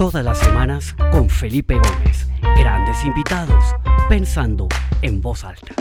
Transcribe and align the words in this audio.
Todas 0.00 0.24
las 0.24 0.38
semanas 0.38 0.96
con 1.12 1.28
Felipe 1.28 1.74
Gómez. 1.74 2.26
Grandes 2.56 3.04
invitados, 3.04 3.62
pensando 4.08 4.66
en 5.02 5.20
voz 5.20 5.44
alta. 5.44 5.74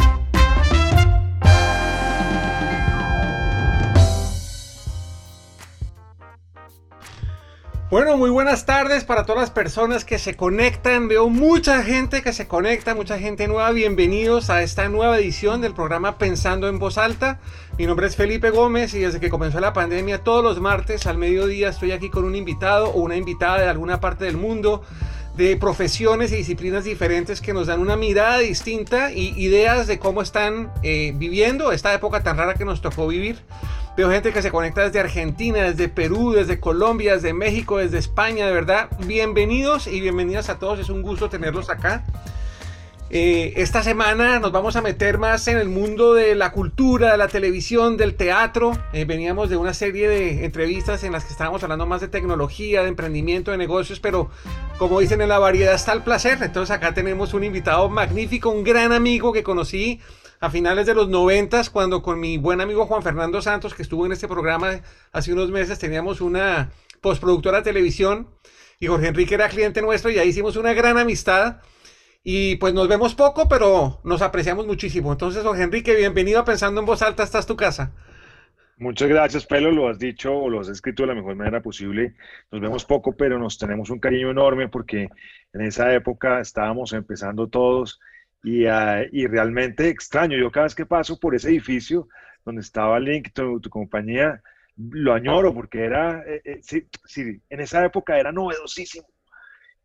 Bueno, 7.90 8.18
muy 8.18 8.30
buenas 8.30 8.68
tardes 8.68 9.04
para 9.04 9.26
todas 9.26 9.42
las 9.42 9.50
personas 9.50 10.06
que 10.06 10.20
se 10.20 10.36
conectan. 10.36 11.08
Veo 11.08 11.28
mucha 11.28 11.82
gente 11.82 12.22
que 12.22 12.34
se 12.34 12.48
conecta, 12.48 12.94
mucha 12.94 13.18
gente 13.18 13.48
nueva. 13.48 13.72
Bienvenidos 13.72 14.52
a 14.52 14.62
esta 14.62 14.88
nueva 14.90 15.18
edición 15.18 15.60
del 15.60 15.74
programa 15.74 16.20
Pensando 16.20 16.68
en 16.68 16.78
Voz 16.78 17.00
Alta. 17.00 17.40
Mi 17.80 17.88
nombre 17.88 18.06
es 18.06 18.16
Felipe 18.16 18.52
Gómez 18.52 18.94
y 18.94 19.00
desde 19.00 19.20
que 19.20 19.32
comenzó 19.32 19.60
la 19.60 19.74
pandemia 19.74 20.24
todos 20.24 20.44
los 20.44 20.62
martes 20.62 21.08
al 21.08 21.18
mediodía 21.18 21.70
estoy 21.70 21.92
aquí 21.92 22.12
con 22.12 22.26
un 22.26 22.36
invitado 22.36 22.90
o 22.90 23.02
una 23.02 23.16
invitada 23.16 23.58
de 23.58 23.70
alguna 23.70 24.00
parte 24.00 24.26
del 24.26 24.38
mundo 24.38 24.84
de 25.36 25.58
profesiones 25.58 26.32
y 26.32 26.36
disciplinas 26.36 26.84
diferentes 26.84 27.42
que 27.42 27.54
nos 27.54 27.66
dan 27.66 27.80
una 27.80 27.96
mirada 27.96 28.38
distinta 28.38 29.12
y 29.12 29.30
ideas 29.42 29.88
de 29.88 29.98
cómo 29.98 30.22
están 30.22 30.72
eh, 30.84 31.14
viviendo 31.16 31.72
esta 31.72 31.92
época 31.94 32.22
tan 32.22 32.38
rara 32.38 32.54
que 32.54 32.66
nos 32.66 32.82
tocó 32.82 33.08
vivir. 33.08 33.40
Veo 33.98 34.10
gente 34.10 34.32
que 34.32 34.42
se 34.42 34.52
conecta 34.52 34.84
desde 34.84 35.00
Argentina, 35.00 35.64
desde 35.64 35.90
Perú, 35.90 36.32
desde 36.32 36.60
Colombia, 36.60 37.16
desde 37.16 37.34
México, 37.34 37.78
desde 37.78 37.98
España, 37.98 38.46
de 38.46 38.54
verdad. 38.54 38.90
Bienvenidos 39.06 39.88
y 39.88 40.00
bienvenidas 40.00 40.50
a 40.50 40.58
todos, 40.58 40.80
es 40.80 40.90
un 40.90 41.02
gusto 41.02 41.30
tenerlos 41.30 41.70
acá. 41.70 42.06
Eh, 43.12 43.54
esta 43.58 43.82
semana 43.82 44.40
nos 44.40 44.52
vamos 44.52 44.76
a 44.76 44.82
meter 44.82 45.18
más 45.18 45.48
en 45.48 45.58
el 45.58 45.68
mundo 45.68 46.14
de 46.14 46.36
la 46.36 46.52
cultura, 46.52 47.12
de 47.12 47.18
la 47.18 47.28
televisión, 47.28 47.98
del 47.98 48.14
teatro. 48.14 48.78
Eh, 48.94 49.04
veníamos 49.06 49.50
de 49.50 49.58
una 49.58 49.74
serie 49.74 50.08
de 50.08 50.46
entrevistas 50.46 51.04
en 51.04 51.12
las 51.12 51.26
que 51.26 51.32
estábamos 51.32 51.64
hablando 51.64 51.88
más 51.88 52.02
de 52.02 52.08
tecnología, 52.08 52.84
de 52.84 52.90
emprendimiento, 52.90 53.50
de 53.50 53.58
negocios, 53.58 54.00
pero 54.00 54.30
como 54.78 55.00
dicen 55.00 55.22
en 55.22 55.30
la 55.30 55.40
variedad 55.40 55.74
está 55.74 55.92
el 55.94 56.04
placer. 56.04 56.38
Entonces 56.42 56.74
acá 56.74 56.94
tenemos 56.94 57.34
un 57.34 57.44
invitado 57.44 57.90
magnífico, 57.90 58.52
un 58.52 58.64
gran 58.64 58.94
amigo 58.94 59.34
que 59.34 59.42
conocí 59.42 60.00
a 60.40 60.50
finales 60.50 60.86
de 60.86 60.94
los 60.94 61.10
noventas, 61.10 61.70
cuando 61.70 62.02
con 62.02 62.20
mi 62.20 62.38
buen 62.38 62.62
amigo 62.62 62.86
Juan 62.86 63.04
Fernando 63.04 63.42
Santos, 63.42 63.74
que 63.74 63.82
estuvo 63.82 64.06
en 64.06 64.14
este 64.14 64.28
programa 64.28 64.82
hace 65.12 65.34
unos 65.34 65.52
meses, 65.52 65.80
teníamos 65.80 66.22
una 66.22 66.72
postproductora 67.02 67.58
de 67.58 67.64
televisión 67.64 68.30
y 68.80 68.88
Jorge 68.88 69.08
Enrique 69.08 69.36
era 69.36 69.50
cliente 69.50 69.82
nuestro 69.82 70.10
y 70.10 70.20
ahí 70.20 70.30
hicimos 70.30 70.56
una 70.56 70.74
gran 70.74 70.98
amistad. 70.98 71.62
Y 72.24 72.58
pues 72.58 72.74
nos 72.74 72.88
vemos 72.88 73.16
poco, 73.16 73.48
pero 73.48 74.02
nos 74.04 74.22
apreciamos 74.22 74.68
muchísimo. 74.68 75.12
Entonces, 75.12 75.44
Jorge 75.44 75.64
Enrique, 75.64 75.96
bienvenido 75.96 76.40
a 76.40 76.46
Pensando 76.46 76.82
en 76.82 76.86
Voz 76.86 77.02
Alta, 77.02 77.24
esta 77.24 77.40
es 77.40 77.46
tu 77.46 77.56
casa. 77.56 77.94
Muchas 78.78 79.10
gracias, 79.10 79.46
Pelo, 79.46 79.72
lo 79.72 79.90
has 79.90 80.00
dicho 80.00 80.34
o 80.34 80.50
lo 80.50 80.62
has 80.62 80.70
escrito 80.70 81.04
de 81.04 81.08
la 81.08 81.16
mejor 81.16 81.36
manera 81.36 81.62
posible. 81.62 82.16
Nos 82.50 82.62
vemos 82.62 82.86
poco, 82.86 83.14
pero 83.14 83.38
nos 83.38 83.58
tenemos 83.58 83.90
un 83.90 84.00
cariño 84.00 84.32
enorme 84.32 84.70
porque 84.70 85.10
en 85.54 85.62
esa 85.62 85.94
época 85.94 86.40
estábamos 86.40 86.94
empezando 86.94 87.48
todos 87.48 88.00
y, 88.44 88.66
uh, 88.66 89.06
y, 89.12 89.28
realmente 89.28 89.90
extraño. 89.90 90.38
Yo 90.38 90.52
cada 90.52 90.66
vez 90.66 90.76
que 90.76 90.86
paso 90.86 91.20
por 91.20 91.36
ese 91.36 91.50
edificio 91.50 92.08
donde 92.46 92.62
estaba 92.62 93.00
Link, 93.00 93.30
tu, 93.34 93.60
tu 93.60 93.70
compañía, 93.70 94.42
lo 94.78 95.14
añoro 95.14 95.54
porque 95.54 95.84
era, 95.84 96.24
eh, 96.26 96.42
eh, 96.46 96.60
sí, 96.62 96.88
sí, 97.06 97.42
en 97.50 97.60
esa 97.62 97.84
época 97.86 98.18
era 98.20 98.32
novedosísimo. 98.32 99.08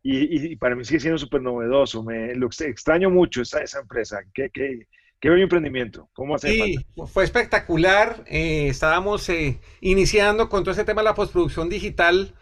Y, 0.03 0.51
y 0.51 0.55
para 0.55 0.75
mí 0.75 0.85
sigue 0.85 0.99
siendo 0.99 1.17
súper 1.17 1.41
novedoso. 1.41 2.03
Me, 2.03 2.35
lo 2.35 2.47
extraño 2.47 3.09
mucho 3.09 3.41
esa, 3.41 3.61
esa 3.63 3.79
empresa. 3.79 4.19
Qué, 4.33 4.49
qué, 4.51 4.87
qué 5.19 5.29
bello 5.29 5.43
emprendimiento. 5.43 6.09
¿Cómo 6.13 6.35
hace 6.35 6.49
Sí, 6.49 6.75
falta? 6.95 7.11
fue 7.11 7.23
espectacular. 7.23 8.23
Eh, 8.27 8.67
estábamos 8.67 9.27
eh, 9.29 9.59
iniciando 9.81 10.47
con 10.47 10.63
todo 10.63 10.73
ese 10.73 10.83
tema 10.85 11.01
de 11.01 11.05
la 11.05 11.15
postproducción 11.15 11.69
digital. 11.69 12.35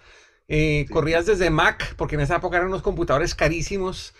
Eh, 0.50 0.86
sí. 0.88 0.94
Corrías 0.94 1.25
desde 1.25 1.50
Mac, 1.50 1.95
porque 1.95 2.16
en 2.16 2.22
esa 2.22 2.36
época 2.36 2.58
eran 2.58 2.67
unos 2.67 2.81
computadores 2.81 3.34
carísimos. 3.34 4.14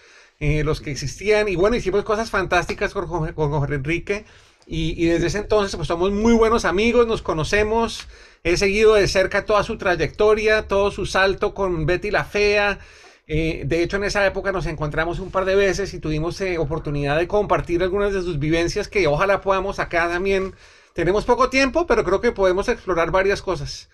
Eh, 0.46 0.66
los 0.66 0.82
que 0.82 0.92
existían. 0.92 1.48
Y 1.48 1.56
bueno, 1.56 1.78
hicimos 1.78 2.04
cosas 2.04 2.30
fantásticas 2.30 2.94
con, 2.94 3.08
con, 3.08 3.32
con 3.32 3.50
Jorge 3.50 3.76
Enrique. 3.76 4.26
Y, 4.68 4.94
y, 5.02 5.08
desde 5.08 5.28
ese 5.28 5.38
entonces, 5.38 5.74
pues 5.78 5.88
somos 5.88 6.12
muy 6.12 6.34
buenos 6.34 6.66
amigos, 6.66 7.08
nos 7.08 7.22
conocemos. 7.22 8.10
He 8.44 8.58
seguido 8.58 8.94
de 8.94 9.08
cerca 9.08 9.46
toda 9.46 9.64
su 9.64 9.78
trayectoria, 9.78 10.68
todo 10.68 10.92
su 10.92 11.06
salto 11.06 11.54
con 11.54 11.86
Betty 11.86 12.12
la 12.12 12.26
Fea. 12.26 12.80
Eh, 13.26 13.64
de 13.66 13.84
hecho, 13.84 13.96
en 13.96 14.04
esa 14.04 14.26
época 14.26 14.52
nos 14.52 14.66
encontramos 14.66 15.20
un 15.20 15.32
par 15.32 15.46
de 15.46 15.56
veces 15.56 15.94
y 15.94 16.00
tuvimos 16.00 16.42
eh, 16.42 16.58
oportunidad 16.58 17.18
de 17.18 17.28
compartir 17.30 17.82
algunas 17.82 18.12
de 18.12 18.22
sus 18.22 18.38
vivencias 18.38 18.90
que 18.90 19.08
ojalá 19.08 19.40
podamos 19.40 19.80
acá 19.80 20.10
también. 20.10 20.54
Tenemos 20.92 21.24
poco 21.24 21.50
tiempo, 21.50 21.88
pero 21.88 22.04
creo 22.04 22.20
que 22.20 22.34
podemos 22.34 22.68
explorar 22.68 23.12
varias 23.12 23.42
cosas. 23.42 23.90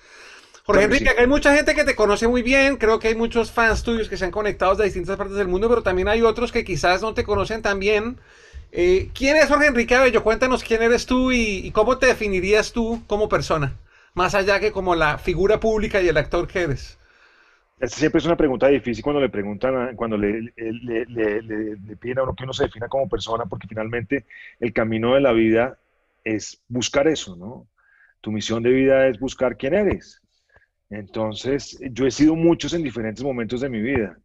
Jorge 0.69 0.83
Enrique, 0.83 1.09
sí. 1.09 1.15
hay 1.17 1.25
mucha 1.25 1.55
gente 1.55 1.73
que 1.73 1.83
te 1.83 1.95
conoce 1.95 2.27
muy 2.27 2.43
bien, 2.43 2.77
creo 2.77 2.99
que 2.99 3.07
hay 3.07 3.15
muchos 3.15 3.51
fans 3.51 3.81
tuyos 3.81 4.07
que 4.07 4.17
se 4.17 4.25
han 4.25 4.29
conectado 4.29 4.75
de 4.75 4.83
distintas 4.83 5.17
partes 5.17 5.35
del 5.35 5.47
mundo, 5.47 5.67
pero 5.67 5.81
también 5.81 6.07
hay 6.07 6.21
otros 6.21 6.51
que 6.51 6.63
quizás 6.63 7.01
no 7.01 7.15
te 7.15 7.23
conocen 7.23 7.63
tan 7.63 7.79
bien. 7.79 8.17
Eh, 8.71 9.09
¿Quién 9.15 9.35
es 9.35 9.47
Jorge 9.47 9.65
Enrique 9.65 9.95
Abello? 9.95 10.21
Cuéntanos 10.23 10.63
quién 10.63 10.83
eres 10.83 11.07
tú 11.07 11.31
y, 11.31 11.65
y, 11.65 11.71
cómo 11.71 11.97
te 11.97 12.05
definirías 12.05 12.71
tú 12.71 13.01
como 13.07 13.27
persona, 13.27 13.77
más 14.13 14.35
allá 14.35 14.59
que 14.59 14.71
como 14.71 14.93
la 14.93 15.17
figura 15.17 15.59
pública 15.59 16.03
y 16.03 16.07
el 16.07 16.17
actor 16.17 16.47
que 16.47 16.61
eres. 16.61 16.99
Esta 17.79 17.97
siempre 17.97 18.19
es 18.19 18.25
una 18.27 18.37
pregunta 18.37 18.67
difícil 18.67 19.03
cuando 19.03 19.21
le 19.21 19.29
preguntan, 19.29 19.95
cuando 19.95 20.19
le, 20.19 20.53
le, 20.55 21.05
le, 21.07 21.41
le, 21.41 21.95
piden 21.95 22.19
a 22.19 22.23
uno 22.23 22.35
que 22.35 22.43
uno 22.43 22.53
se 22.53 22.65
defina 22.65 22.87
como 22.87 23.09
persona, 23.09 23.45
porque 23.45 23.67
finalmente 23.67 24.25
el 24.59 24.71
camino 24.71 25.15
de 25.15 25.21
la 25.21 25.31
vida 25.31 25.79
es 26.23 26.61
buscar 26.67 27.07
eso, 27.07 27.35
¿no? 27.35 27.65
Tu 28.21 28.31
misión 28.31 28.61
de 28.61 28.69
vida 28.69 29.07
es 29.07 29.19
buscar 29.19 29.57
quién 29.57 29.73
eres. 29.73 30.18
Entonces, 30.89 31.79
yo 31.91 32.07
he 32.07 32.11
sido 32.11 32.35
muchos 32.35 32.73
en 32.73 32.83
diferentes 32.83 33.23
momentos 33.23 33.61
de 33.61 33.69
mi 33.69 33.81
vida, 33.81 34.17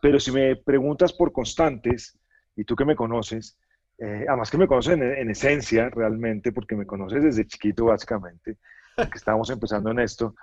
pero 0.00 0.20
si 0.20 0.30
me 0.30 0.56
preguntas 0.56 1.12
por 1.12 1.32
constantes, 1.32 2.18
y 2.56 2.64
tú 2.64 2.76
que 2.76 2.84
me 2.84 2.94
conoces, 2.94 3.58
eh, 3.98 4.24
además 4.28 4.50
que 4.50 4.58
me 4.58 4.68
conoces 4.68 4.94
en, 4.94 5.02
en, 5.02 5.30
esencia 5.30 5.90
realmente, 5.90 6.52
porque 6.52 6.76
me 6.76 6.86
conoces 6.86 7.22
desde 7.22 7.46
chiquito 7.46 7.86
básicamente, 7.86 8.58
que 8.96 9.16
estábamos 9.18 9.50
empezando 9.50 9.90
en 9.90 9.98
esto, 9.98 10.36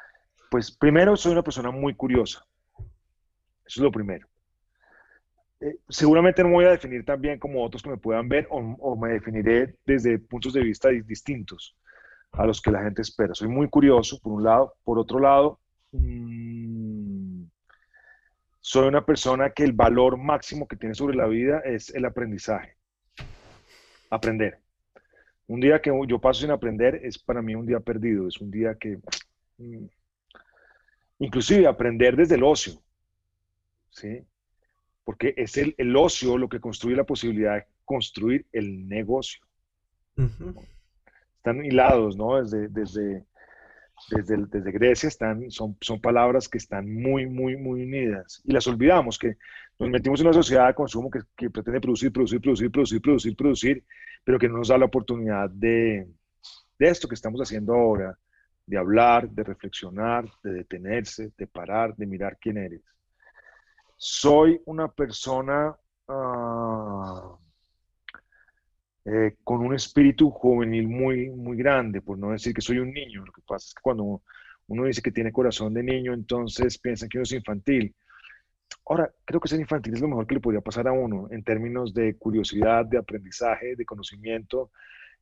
pues 0.50 0.76
primero 0.76 1.16
soy 1.16 1.32
una 1.32 1.44
persona 1.44 1.72
muy 1.72 1.96
curiosa. 1.96 2.46
Eso 2.78 3.80
es 3.80 3.84
lo 3.84 3.92
primero. 3.92 4.28
Eh, 5.62 5.78
seguramente 5.88 6.42
no 6.42 6.50
me 6.50 6.56
voy 6.56 6.66
a 6.66 6.72
definir 6.72 7.06
tan 7.06 7.22
bien 7.22 7.40
como 7.40 7.64
otros 7.64 7.82
que 7.82 7.90
me 7.90 7.98
puedan 7.98 8.28
ver 8.28 8.48
o 8.50 8.96
me 8.98 9.14
definiré 9.14 9.76
desde 9.86 10.20
puntos 10.20 10.52
de 10.54 10.62
vista 10.62 10.90
distintos 10.90 11.78
a 12.34 12.46
los 12.46 12.62
que 12.62 12.72
la 12.72 12.84
gente 12.84 13.02
espera. 13.02 13.34
Soy 13.34 13.48
muy 13.48 13.70
curioso, 13.70 14.20
por 14.20 14.34
un 14.34 14.44
lado. 14.44 14.74
Por 14.84 14.98
otro 14.98 15.20
lado, 15.20 15.60
mmm, 15.92 17.44
soy 18.60 18.88
una 18.88 19.06
persona 19.06 19.50
que 19.50 19.64
el 19.64 19.74
valor 19.74 20.18
máximo 20.18 20.68
que 20.68 20.76
tiene 20.76 20.96
sobre 20.96 21.16
la 21.16 21.28
vida 21.28 21.60
es 21.60 21.90
el 21.94 22.06
aprendizaje. 22.06 22.76
Aprender. 24.10 24.60
Un 25.48 25.60
día 25.60 25.82
que 25.82 25.92
yo 26.08 26.20
paso 26.20 26.42
sin 26.42 26.52
aprender 26.52 26.96
es 27.04 27.18
para 27.18 27.42
mí 27.42 27.56
un 27.56 27.66
día 27.66 27.80
perdido, 27.80 28.28
es 28.28 28.40
un 28.40 28.52
día 28.52 28.76
que... 28.76 29.00
Mmm, 29.58 29.86
inclusive 31.20 31.68
aprender 31.68 32.16
desde 32.16 32.36
el 32.36 32.44
ocio, 32.44 32.82
¿sí? 33.92 34.26
Porque 35.04 35.34
es 35.38 35.58
el, 35.58 35.76
el 35.78 35.96
ocio 35.96 36.38
lo 36.38 36.50
que 36.50 36.60
construye 36.60 36.96
la 36.96 37.04
posibilidad 37.04 37.56
de 37.56 37.66
construir 37.86 38.46
el 38.52 38.88
negocio. 38.88 39.44
Uh 40.18 40.24
-huh 40.24 40.68
están 41.42 41.66
hilados, 41.66 42.16
¿no? 42.16 42.40
Desde, 42.40 42.68
desde, 42.68 43.26
desde, 44.10 44.38
desde, 44.48 44.72
Grecia 44.72 45.08
están, 45.08 45.50
son, 45.52 45.78
son 45.82 46.02
palabras 46.02 46.48
que 46.50 46.58
están 46.58 46.92
muy, 46.92 47.26
muy, 47.28 47.56
muy 47.58 47.84
unidas. 47.84 48.42
Y 48.44 48.52
las 48.52 48.68
olvidamos, 48.68 49.18
que 49.18 49.38
nos 49.80 49.90
metimos 49.90 50.20
en 50.20 50.28
una 50.28 50.34
sociedad 50.34 50.68
de 50.68 50.74
consumo 50.74 51.10
que, 51.10 51.22
que 51.36 51.50
pretende 51.50 51.82
producir, 51.82 52.12
producir, 52.12 52.42
producir, 52.42 52.72
producir, 52.72 53.02
producir, 53.02 53.36
producir, 53.36 53.86
pero 54.24 54.40
que 54.40 54.48
no 54.48 54.58
nos 54.58 54.68
da 54.68 54.78
la 54.78 54.86
oportunidad 54.86 55.50
de, 55.50 56.08
de 56.80 56.88
esto 56.88 57.08
que 57.08 57.16
estamos 57.16 57.40
haciendo 57.42 57.74
ahora, 57.74 58.18
de 58.66 58.78
hablar, 58.78 59.30
de 59.30 59.44
reflexionar, 59.44 60.30
de 60.44 60.54
detenerse, 60.54 61.32
de 61.38 61.48
parar, 61.48 61.96
de 61.96 62.06
mirar 62.06 62.38
quién 62.40 62.58
eres. 62.58 62.82
Soy 63.98 64.62
una 64.66 64.88
persona... 64.88 65.76
Uh, 66.08 67.38
eh, 69.14 69.36
con 69.44 69.60
un 69.60 69.76
espíritu 69.76 70.30
juvenil 70.30 70.88
muy, 70.88 71.30
muy 71.32 71.58
grande, 71.58 72.02
por 72.02 72.18
no 72.18 72.32
decir 72.32 72.54
que 72.54 72.62
soy 72.62 72.78
un 72.80 72.94
niño. 72.94 73.26
Lo 73.26 73.32
que 73.34 73.42
pasa 73.46 73.68
es 73.68 73.74
que 73.74 73.82
cuando 73.82 74.22
uno 74.68 74.86
dice 74.86 75.02
que 75.02 75.12
tiene 75.12 75.34
corazón 75.34 75.74
de 75.74 75.84
niño, 75.84 76.14
entonces 76.14 76.78
piensan 76.78 77.10
que 77.10 77.18
uno 77.18 77.24
es 77.24 77.34
infantil. 77.34 77.94
Ahora, 78.86 79.12
creo 79.26 79.42
que 79.42 79.50
ser 79.50 79.60
infantil 79.60 79.96
es 79.96 80.02
lo 80.02 80.08
mejor 80.08 80.26
que 80.26 80.36
le 80.36 80.40
podría 80.40 80.62
pasar 80.62 80.88
a 80.88 80.94
uno 80.94 81.28
en 81.30 81.44
términos 81.44 81.94
de 81.94 82.16
curiosidad, 82.16 82.86
de 82.86 83.00
aprendizaje, 83.00 83.76
de 83.76 83.86
conocimiento 83.86 84.72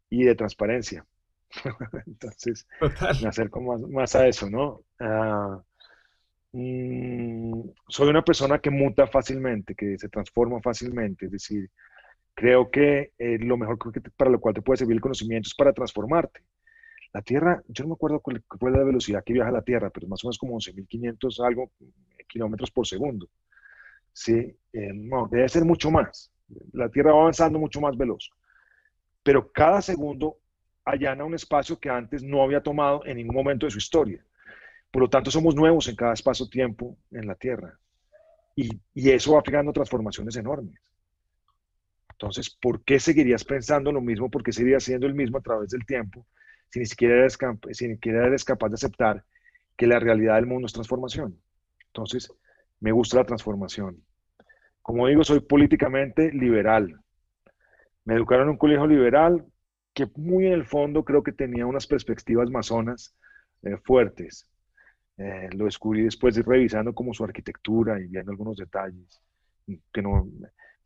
y 0.07 0.23
de 0.23 0.35
transparencia. 0.35 1.03
entonces, 2.05 2.67
Total. 2.79 3.17
me 3.23 3.29
acerco 3.29 3.59
más, 3.59 3.79
más, 3.89 4.15
a 4.15 4.27
eso, 4.27 4.51
¿no? 4.51 4.83
Uh, 4.99 5.63
mm, 6.51 7.71
soy 7.87 8.09
una 8.09 8.21
persona 8.23 8.59
que 8.59 8.69
muta 8.69 9.07
fácilmente, 9.07 9.73
que 9.73 9.97
se 9.97 10.09
transforma 10.09 10.61
fácilmente, 10.61 11.25
es 11.25 11.31
decir, 11.31 11.71
Creo 12.39 12.71
que 12.71 13.11
eh, 13.17 13.37
lo 13.37 13.57
mejor 13.57 13.77
que 13.91 13.99
para 14.15 14.31
lo 14.31 14.39
cual 14.39 14.53
te 14.53 14.61
puede 14.61 14.77
servir 14.77 14.95
el 14.95 15.01
conocimiento 15.01 15.47
es 15.47 15.53
para 15.53 15.73
transformarte. 15.73 16.39
La 17.13 17.21
Tierra, 17.21 17.61
yo 17.67 17.83
no 17.83 17.89
me 17.89 17.93
acuerdo 17.95 18.21
cuál, 18.21 18.41
cuál 18.47 18.73
es 18.73 18.79
la 18.79 18.85
velocidad 18.85 19.23
que 19.25 19.33
viaja 19.33 19.51
la 19.51 19.61
Tierra, 19.61 19.89
pero 19.89 20.07
más 20.07 20.23
o 20.23 20.27
menos 20.27 20.37
como 20.37 20.57
11.500 20.57 21.45
algo 21.45 21.69
kilómetros 22.29 22.71
por 22.71 22.87
segundo. 22.87 23.27
¿sí? 24.13 24.55
Eh, 24.71 24.93
no, 24.93 25.27
debe 25.29 25.49
ser 25.49 25.65
mucho 25.65 25.91
más. 25.91 26.31
La 26.71 26.87
Tierra 26.87 27.11
va 27.11 27.23
avanzando 27.23 27.59
mucho 27.59 27.81
más 27.81 27.97
veloz. 27.97 28.29
Pero 29.21 29.51
cada 29.51 29.81
segundo 29.81 30.37
allana 30.85 31.25
un 31.25 31.35
espacio 31.35 31.77
que 31.77 31.89
antes 31.89 32.23
no 32.23 32.41
había 32.41 32.63
tomado 32.63 33.05
en 33.05 33.17
ningún 33.17 33.35
momento 33.35 33.65
de 33.65 33.71
su 33.71 33.79
historia. 33.79 34.25
Por 34.89 35.01
lo 35.01 35.09
tanto, 35.09 35.29
somos 35.29 35.55
nuevos 35.55 35.89
en 35.89 35.97
cada 35.97 36.13
espacio-tiempo 36.13 36.95
en 37.11 37.27
la 37.27 37.35
Tierra. 37.35 37.77
Y, 38.55 38.69
y, 38.93 39.09
eso 39.09 39.33
va 39.33 39.43
creando 39.43 39.73
transformaciones 39.73 40.37
enormes. 40.37 40.79
Entonces, 42.21 42.49
¿por 42.49 42.83
qué 42.83 42.99
seguirías 42.99 43.45
pensando 43.45 43.93
lo 43.93 44.01
mismo? 44.01 44.29
¿Por 44.29 44.43
qué 44.43 44.51
seguirías 44.51 44.83
siendo 44.83 45.07
el 45.07 45.13
mismo 45.13 45.37
a 45.37 45.41
través 45.41 45.69
del 45.69 45.85
tiempo 45.85 46.27
si 46.69 46.79
ni 46.79 46.85
siquiera 46.85 47.15
eres, 47.15 47.37
si 47.71 47.87
ni 47.87 47.93
siquiera 47.93 48.27
eres 48.27 48.43
capaz 48.43 48.67
de 48.67 48.75
aceptar 48.75 49.23
que 49.77 49.87
la 49.87 49.99
realidad 49.99 50.35
del 50.35 50.45
mundo 50.45 50.65
es 50.65 50.73
transformación? 50.73 51.39
Entonces, 51.87 52.29
me 52.81 52.91
gusta 52.91 53.15
la 53.15 53.23
transformación. 53.23 54.03
Como 54.81 55.07
digo, 55.07 55.23
soy 55.23 55.39
políticamente 55.39 56.29
liberal. 56.33 56.99
Me 58.03 58.15
educaron 58.15 58.47
en 58.47 58.49
un 58.49 58.57
colegio 58.57 58.85
liberal 58.85 59.45
que 59.93 60.05
muy 60.17 60.45
en 60.45 60.53
el 60.53 60.65
fondo 60.65 61.05
creo 61.05 61.23
que 61.23 61.31
tenía 61.31 61.65
unas 61.65 61.87
perspectivas 61.87 62.49
masonas 62.49 63.15
eh, 63.61 63.77
fuertes. 63.77 64.45
Eh, 65.15 65.47
lo 65.53 65.65
descubrí 65.65 66.03
después 66.03 66.35
de 66.35 66.41
revisando 66.41 66.93
como 66.93 67.13
su 67.13 67.23
arquitectura 67.23 67.97
y 67.97 68.07
viendo 68.07 68.31
algunos 68.31 68.57
detalles. 68.57 69.21
Que 69.93 70.01
no, 70.01 70.27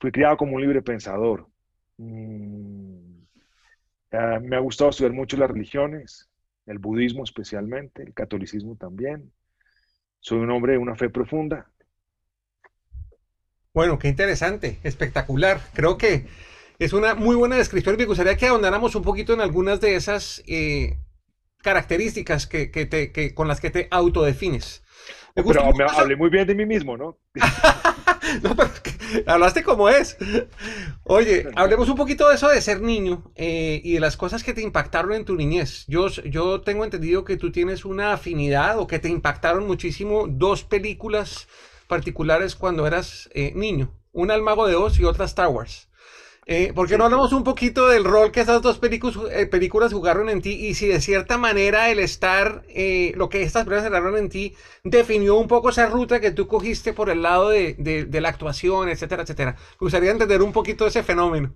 fui 0.04 0.12
criado 0.12 0.36
como 0.36 0.56
un 0.56 0.62
libre 0.62 0.82
pensador. 0.82 1.48
Mm, 1.96 3.22
me 4.42 4.56
ha 4.58 4.60
gustado 4.60 4.90
estudiar 4.90 5.14
mucho 5.14 5.38
las 5.38 5.50
religiones, 5.50 6.30
el 6.66 6.78
budismo 6.78 7.24
especialmente, 7.24 8.04
el 8.04 8.14
catolicismo 8.14 8.76
también. 8.76 9.32
Soy 10.20 10.40
un 10.40 10.52
hombre 10.52 10.74
de 10.74 10.80
una 10.80 10.98
fe 10.98 11.10
profunda. 11.10 11.72
Bueno, 13.74 13.98
qué 13.98 14.10
interesante, 14.10 14.78
espectacular. 14.84 15.62
Creo 15.74 15.98
que 15.98 16.28
es 16.80 16.92
una 16.92 17.16
muy 17.16 17.38
buena 17.38 17.56
descripción 17.56 17.96
me 17.96 18.04
gustaría 18.04 18.36
que 18.36 18.48
ahondáramos 18.48 18.96
un 18.96 19.04
poquito 19.04 19.34
en 19.34 19.40
algunas 19.40 19.80
de 19.80 19.96
esas 19.96 20.44
eh, 20.48 20.98
características 21.60 22.46
que, 22.46 22.68
te, 22.68 23.34
con 23.34 23.48
las 23.48 23.62
que 23.62 23.70
te 23.70 23.88
autodefines. 23.90 24.84
Pero 25.34 25.74
me 25.74 25.84
hablé 25.84 26.16
muy 26.16 26.30
bien 26.30 26.48
de 26.48 26.56
mí 26.56 26.66
mismo, 26.66 26.98
¿no? 26.98 27.18
no, 28.44 28.56
pero 28.56 28.70
hablaste 29.26 29.64
como 29.64 29.90
es. 29.90 30.18
Oye, 31.04 31.48
hablemos 31.56 31.90
un 31.90 31.96
poquito 31.96 32.30
de 32.30 32.36
eso 32.36 32.50
de 32.50 32.62
ser 32.62 32.82
niño 32.82 33.32
eh, 33.36 33.82
y 33.84 33.94
de 33.94 34.00
las 34.00 34.18
cosas 34.18 34.44
que 34.44 34.54
te 34.54 34.62
impactaron 34.62 35.14
en 35.14 35.26
tu 35.26 35.36
niñez. 35.36 35.86
Yo, 35.88 36.08
yo 36.10 36.62
tengo 36.62 36.84
entendido 36.84 37.24
que 37.26 37.38
tú 37.38 37.52
tienes 37.52 37.86
una 37.86 38.14
afinidad 38.14 38.80
o 38.80 38.88
que 38.88 39.00
te 39.00 39.10
impactaron 39.10 39.66
muchísimo 39.66 40.28
dos 40.28 40.64
películas 40.64 41.48
particulares 41.88 42.56
cuando 42.56 42.86
eras 42.86 43.30
eh, 43.34 43.54
niño. 43.56 43.92
Una 44.12 44.36
El 44.36 44.44
Mago 44.44 44.68
de 44.68 44.76
Oz 44.76 45.00
y 45.00 45.06
otra 45.06 45.26
Star 45.26 45.48
Wars. 45.48 45.90
Eh, 46.46 46.74
¿Por 46.74 46.90
qué 46.90 46.98
no 46.98 47.06
hablamos 47.06 47.32
un 47.32 47.44
poquito 47.44 47.88
del 47.88 48.04
rol 48.04 48.32
que 48.32 48.42
esas 48.42 48.62
dos 48.62 48.78
películas, 48.78 49.18
eh, 49.32 49.46
películas 49.46 49.94
jugaron 49.94 50.30
en 50.30 50.42
ti 50.42 50.52
y 50.52 50.74
si 50.74 50.88
de 50.88 51.00
cierta 51.00 51.38
manera 51.38 51.90
el 51.90 52.00
estar, 52.00 52.64
eh, 52.68 53.14
lo 53.16 53.30
que 53.30 53.44
estas 53.44 53.64
películas 53.64 53.88
jugaron 53.88 54.18
en 54.18 54.30
ti, 54.30 54.54
definió 54.84 55.38
un 55.38 55.48
poco 55.48 55.70
esa 55.70 55.88
ruta 55.88 56.20
que 56.20 56.32
tú 56.32 56.48
cogiste 56.48 56.92
por 56.92 57.10
el 57.10 57.22
lado 57.22 57.50
de, 57.50 57.76
de, 57.76 58.22
la 58.22 58.30
actuación, 58.30 58.90
etcétera, 58.90 59.24
etcétera? 59.24 59.52
Me 59.54 59.78
gustaría 59.86 60.12
entender 60.12 60.42
un 60.42 60.52
poquito 60.52 60.86
ese 60.86 61.02
fenómeno. 61.02 61.54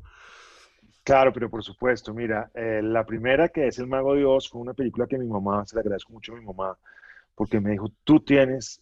Claro, 1.04 1.34
pero 1.34 1.50
por 1.50 1.64
supuesto, 1.64 2.14
mira, 2.14 2.52
la 2.54 3.06
primera 3.06 3.50
que 3.50 3.68
es 3.68 3.80
El 3.80 3.88
Mago 3.88 4.14
de 4.14 4.26
Oz 4.26 4.50
fue 4.50 4.62
una 4.62 4.74
película 4.74 5.08
que 5.08 5.18
mi 5.18 5.28
mamá, 5.28 5.66
se 5.66 5.76
la 5.76 5.82
agradezco 5.82 6.12
mucho 6.12 6.34
a 6.34 6.38
mi 6.38 6.46
mamá, 6.46 6.78
porque 7.36 7.62
me 7.62 7.72
dijo, 7.72 7.92
tú 8.04 8.20
tienes 8.20 8.82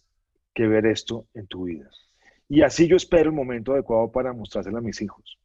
que 0.54 0.66
ver 0.66 0.86
esto 0.86 1.26
en 1.34 1.46
tu 1.46 1.64
vida. 1.64 1.88
Y 2.48 2.62
así 2.62 2.88
yo 2.88 2.96
espero 2.96 3.30
el 3.30 3.36
momento 3.36 3.72
adecuado 3.72 4.10
para 4.10 4.32
mostrárselo 4.32 4.78
a 4.78 4.80
mis 4.80 5.00
hijos. 5.02 5.38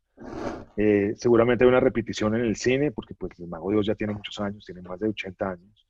Eh, 0.78 1.14
seguramente 1.18 1.64
hay 1.64 1.70
una 1.70 1.80
repetición 1.80 2.36
en 2.36 2.42
el 2.42 2.56
cine, 2.56 2.92
porque 2.92 3.14
pues 3.14 3.40
el 3.40 3.48
Mago 3.48 3.72
Dios 3.72 3.86
ya 3.86 3.96
tiene 3.96 4.14
muchos 4.14 4.40
años, 4.40 4.66
tiene 4.66 4.82
más 4.82 5.00
de 5.00 5.10
80 5.10 5.50
años. 5.52 5.88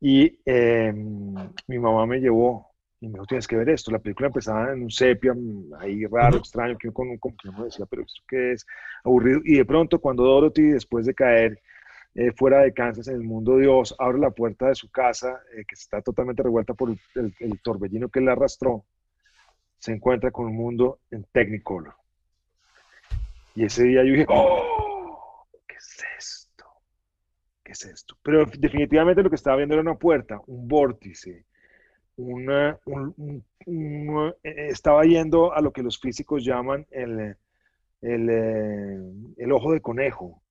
Y 0.00 0.38
em, 0.44 1.34
mi 1.68 1.78
mamá 1.78 2.06
me 2.06 2.20
llevó 2.20 2.70
y 3.00 3.06
me 3.06 3.14
dijo, 3.14 3.26
tienes 3.26 3.46
que 3.46 3.56
ver 3.56 3.68
esto. 3.68 3.90
La 3.90 3.98
película 3.98 4.28
empezaba 4.28 4.72
en 4.72 4.82
un 4.82 4.90
sepia 4.90 5.34
ahí 5.78 6.06
raro, 6.06 6.38
extraño, 6.38 6.76
que 6.78 6.90
con 6.90 7.08
un 7.08 7.18
compañero 7.18 7.64
decía, 7.64 7.86
pero 7.86 8.02
¿esto 8.02 8.22
qué 8.28 8.52
es? 8.52 8.66
Aburrido. 9.04 9.40
Y 9.44 9.58
de 9.58 9.64
pronto 9.64 10.00
cuando 10.00 10.24
Dorothy, 10.24 10.70
después 10.70 11.06
de 11.06 11.14
caer 11.14 11.60
eh, 12.14 12.32
fuera 12.32 12.60
de 12.60 12.72
Kansas 12.72 13.08
en 13.08 13.16
el 13.16 13.22
mundo 13.22 13.58
Dios, 13.58 13.94
abre 13.98 14.18
la 14.18 14.30
puerta 14.30 14.68
de 14.68 14.74
su 14.74 14.90
casa, 14.90 15.40
eh, 15.54 15.64
que 15.66 15.74
está 15.74 16.02
totalmente 16.02 16.42
revuelta 16.42 16.74
por 16.74 16.90
el, 16.90 17.34
el 17.38 17.60
torbellino 17.62 18.08
que 18.08 18.20
le 18.20 18.32
arrastró, 18.32 18.84
se 19.78 19.92
encuentra 19.92 20.30
con 20.30 20.46
un 20.46 20.56
mundo 20.56 21.00
en 21.10 21.24
Technicolor 21.32 21.99
y 23.54 23.64
ese 23.64 23.84
día 23.84 24.04
yo 24.04 24.12
dije, 24.12 24.26
¡oh! 24.28 25.46
¿Qué 25.66 25.76
es 25.76 26.04
esto? 26.18 26.66
¿Qué 27.62 27.72
es 27.72 27.84
esto? 27.84 28.16
Pero 28.22 28.46
definitivamente 28.46 29.22
lo 29.22 29.30
que 29.30 29.36
estaba 29.36 29.56
viendo 29.56 29.74
era 29.74 29.82
una 29.82 29.98
puerta, 29.98 30.40
un 30.46 30.68
vórtice, 30.68 31.46
una, 32.16 32.78
eh, 34.42 34.66
estaba 34.68 35.04
yendo 35.04 35.52
a 35.52 35.60
lo 35.60 35.72
que 35.72 35.82
los 35.82 35.98
físicos 35.98 36.44
llaman 36.44 36.86
el, 36.90 37.36
el, 38.02 38.30
eh, 38.30 38.98
el 39.38 39.52
ojo 39.52 39.72
de 39.72 39.80
conejo. 39.80 40.42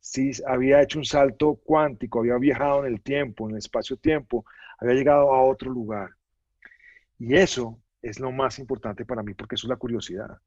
Sí, 0.00 0.32
había 0.46 0.82
hecho 0.82 0.98
un 0.98 1.04
salto 1.04 1.54
cuántico, 1.64 2.20
había 2.20 2.36
viajado 2.36 2.84
en 2.84 2.92
el 2.92 3.00
tiempo, 3.00 3.46
en 3.48 3.52
el 3.52 3.58
espacio-tiempo, 3.58 4.44
había 4.78 4.94
llegado 4.94 5.32
a 5.32 5.42
otro 5.42 5.70
lugar. 5.70 6.10
Y 7.18 7.36
eso 7.36 7.80
es 8.02 8.20
lo 8.20 8.30
más 8.30 8.58
importante 8.58 9.06
para 9.06 9.22
mí, 9.22 9.32
porque 9.32 9.54
eso 9.54 9.66
es 9.66 9.70
la 9.70 9.76
curiosidad. 9.76 10.38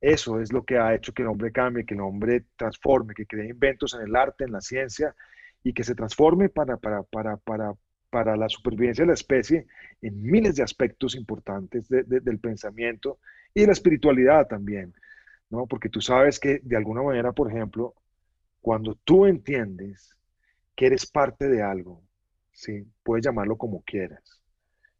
Eso 0.00 0.40
es 0.40 0.52
lo 0.52 0.64
que 0.64 0.78
ha 0.78 0.94
hecho 0.94 1.12
que 1.12 1.22
el 1.22 1.28
hombre 1.28 1.52
cambie, 1.52 1.86
que 1.86 1.94
el 1.94 2.00
hombre 2.00 2.44
transforme, 2.56 3.14
que 3.14 3.26
cree 3.26 3.48
inventos 3.48 3.94
en 3.94 4.02
el 4.02 4.14
arte, 4.14 4.44
en 4.44 4.52
la 4.52 4.60
ciencia 4.60 5.14
y 5.62 5.72
que 5.72 5.84
se 5.84 5.94
transforme 5.94 6.48
para, 6.48 6.76
para, 6.76 7.02
para, 7.02 7.36
para, 7.38 7.74
para 8.10 8.36
la 8.36 8.48
supervivencia 8.48 9.02
de 9.02 9.08
la 9.08 9.14
especie 9.14 9.66
en 10.02 10.22
miles 10.22 10.56
de 10.56 10.62
aspectos 10.62 11.14
importantes 11.14 11.88
del 11.88 12.38
pensamiento 12.38 13.18
y 13.54 13.62
de 13.62 13.66
la 13.66 13.72
espiritualidad 13.72 14.46
también, 14.46 14.94
¿no? 15.50 15.66
Porque 15.66 15.88
tú 15.88 16.00
sabes 16.00 16.38
que 16.38 16.60
de 16.62 16.76
alguna 16.76 17.02
manera, 17.02 17.32
por 17.32 17.50
ejemplo, 17.50 17.94
cuando 18.60 18.94
tú 18.96 19.26
entiendes 19.26 20.16
que 20.74 20.86
eres 20.86 21.06
parte 21.06 21.48
de 21.48 21.62
algo, 21.62 22.02
¿sí? 22.52 22.86
Puedes 23.02 23.24
llamarlo 23.24 23.56
como 23.56 23.82
quieras. 23.82 24.42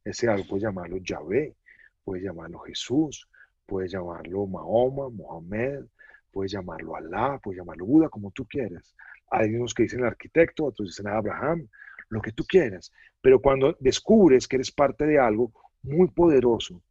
Ese 0.05 0.29
algo 0.29 0.47
puedes 0.49 0.63
llamarlo 0.63 0.97
Yahvé, 0.99 1.55
puedes 2.03 2.25
llamarlo 2.25 2.61
Jesús, 2.61 3.29
puedes 3.67 3.93
llamarlo 3.93 4.47
Mahoma, 4.47 5.09
Mohamed, 5.09 5.85
puedes 6.31 6.53
llamarlo 6.53 6.97
Alá, 6.97 7.39
puedes 7.43 7.59
llamarlo 7.59 7.87
Buda, 7.87 8.09
como 8.09 8.31
tú 8.31 8.47
quieras. 8.47 8.95
Hay 9.31 9.55
unos 9.55 9.75
que 9.75 9.85
dicen 9.85 10.05
arquitecto, 10.05 10.67
otros 10.67 10.89
dicen 10.89 11.09
Abraham, 11.09 11.69
lo 12.09 12.21
que 12.21 12.33
tú 12.33 12.45
quieras. 12.45 12.93
Pero 13.21 13.41
cuando 13.41 13.77
descubres 13.81 14.47
que 14.47 14.57
eres 14.57 14.71
parte 14.71 15.07
de 15.07 15.19
algo 15.19 15.53
muy 15.83 16.09
poderoso 16.09 16.83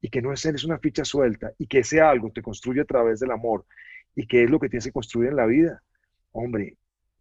y 0.00 0.08
que 0.08 0.22
no 0.22 0.32
eres 0.32 0.64
una 0.64 0.78
ficha 0.78 1.04
suelta 1.04 1.52
y 1.58 1.66
que 1.66 1.80
ese 1.80 2.00
algo 2.00 2.30
te 2.30 2.42
construye 2.42 2.82
a 2.82 2.84
través 2.84 3.20
del 3.20 3.30
amor 3.30 3.64
y 4.14 4.26
que 4.26 4.44
es 4.44 4.50
lo 4.50 4.58
que 4.58 4.68
tienes 4.68 4.84
que 4.84 4.92
construir 4.92 5.30
en 5.30 5.36
la 5.36 5.46
vida, 5.46 5.82
hombre, 6.32 6.76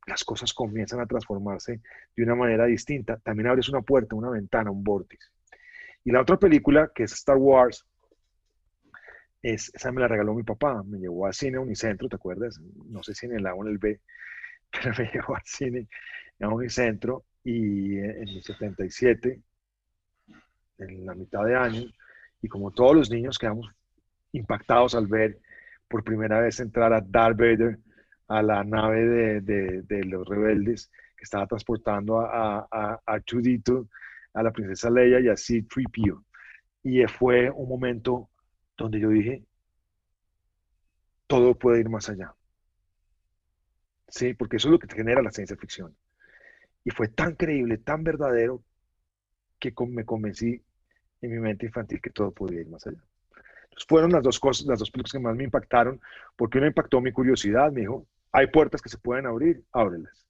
las 0.08 0.24
cosas 0.24 0.54
comienzan 0.54 1.00
a 1.00 1.06
transformarse 1.06 1.82
de 2.16 2.24
una 2.24 2.36
manera 2.36 2.66
distinta. 2.66 3.18
También 3.18 3.48
abres 3.48 3.70
una 3.70 3.82
puerta, 3.82 4.16
una 4.16 4.30
ventana, 4.30 4.72
un 4.72 4.84
vórtice. 4.84 5.28
Y 6.04 6.12
la 6.12 6.22
otra 6.22 6.38
película, 6.38 6.92
que 6.94 7.04
es 7.04 7.14
Star 7.14 7.38
Wars, 7.38 7.86
esa 9.42 9.92
me 9.92 10.02
la 10.02 10.08
regaló 10.08 10.34
mi 10.36 10.44
papá, 10.44 10.84
me 10.84 11.00
llevó 11.00 11.26
al 11.26 11.34
cine 11.34 11.58
a 11.58 11.62
Unicentro, 11.62 12.08
¿te 12.08 12.16
acuerdas? 12.16 12.60
No 12.88 13.02
sé 13.04 13.16
si 13.16 13.26
en 13.26 13.34
el 13.34 13.48
A 13.48 13.56
o 13.56 13.66
en 13.66 13.72
el 13.72 13.78
B, 13.78 14.00
pero 14.72 14.94
me 14.98 15.10
llevó 15.12 15.36
al 15.36 15.44
cine 15.46 15.88
a 16.40 16.48
Unicentro 16.48 17.26
y 17.44 17.98
en 17.98 18.28
el 18.28 18.44
77, 18.44 19.42
en 20.78 21.06
la 21.06 21.16
mitad 21.16 21.44
de 21.44 21.56
año, 21.56 21.84
y 22.42 22.48
como 22.48 22.72
todos 22.72 22.96
los 22.96 23.10
niños 23.10 23.38
quedamos 23.38 23.70
impactados 24.32 24.96
al 24.96 25.08
ver 25.08 25.40
por 25.88 26.04
primera 26.04 26.40
vez 26.40 26.60
entrar 26.60 26.94
a 26.94 27.02
Darth 27.02 27.38
Vader 27.38 27.80
a 28.28 28.42
la 28.42 28.64
nave 28.64 29.42
de, 29.42 30.04
los 30.06 30.28
rebeldes 30.28 30.90
que 31.18 31.24
estaba 31.24 31.46
transportando 31.48 32.20
a, 32.20 32.68
a, 32.72 33.00
a 33.06 33.20
Chudito, 33.22 33.90
a 34.34 34.42
la 34.42 34.52
princesa 34.52 34.90
Leia 34.90 35.20
y 35.20 35.28
a 35.28 35.36
C-3PO. 35.36 36.24
Y 36.84 37.06
fue 37.08 37.52
un 37.52 37.68
momento 37.68 38.31
donde 38.82 39.00
yo 39.00 39.10
dije, 39.10 39.44
todo 41.28 41.56
puede 41.56 41.80
ir 41.80 41.90
más 41.90 42.10
allá. 42.10 42.36
Sí, 44.08 44.34
porque 44.34 44.58
eso 44.58 44.68
es 44.68 44.74
lo 44.74 44.80
que 44.80 44.88
te 44.88 44.96
genera 44.96 45.22
la 45.22 45.32
ciencia 45.32 45.56
ficción. 45.56 45.96
Y 46.84 46.92
fue 46.92 47.08
tan 47.08 47.36
creíble, 47.36 47.78
tan 47.78 48.04
verdadero, 48.04 48.64
que 49.60 49.74
me 49.88 50.04
convencí 50.04 50.62
en 51.22 51.32
mi 51.32 51.40
mente 51.40 51.68
infantil 51.68 52.02
que 52.02 52.10
todo 52.10 52.32
podía 52.32 52.62
ir 52.62 52.68
más 52.68 52.86
allá. 52.88 53.02
Fueron 53.88 54.12
las 54.12 54.24
dos 54.24 54.40
cosas, 54.40 54.66
las 54.66 54.80
dos 54.80 54.92
películas 54.92 55.12
que 55.14 55.20
más 55.20 55.36
me 55.36 55.44
impactaron, 55.44 56.02
porque 56.36 56.58
una 56.58 56.68
impactó 56.68 57.00
mi 57.00 57.12
curiosidad, 57.12 57.72
me 57.72 57.82
dijo, 57.82 58.06
hay 58.32 58.48
puertas 58.48 58.82
que 58.82 58.90
se 58.90 58.98
pueden 58.98 59.28
abrir, 59.28 59.64
ábrelas. 59.72 60.28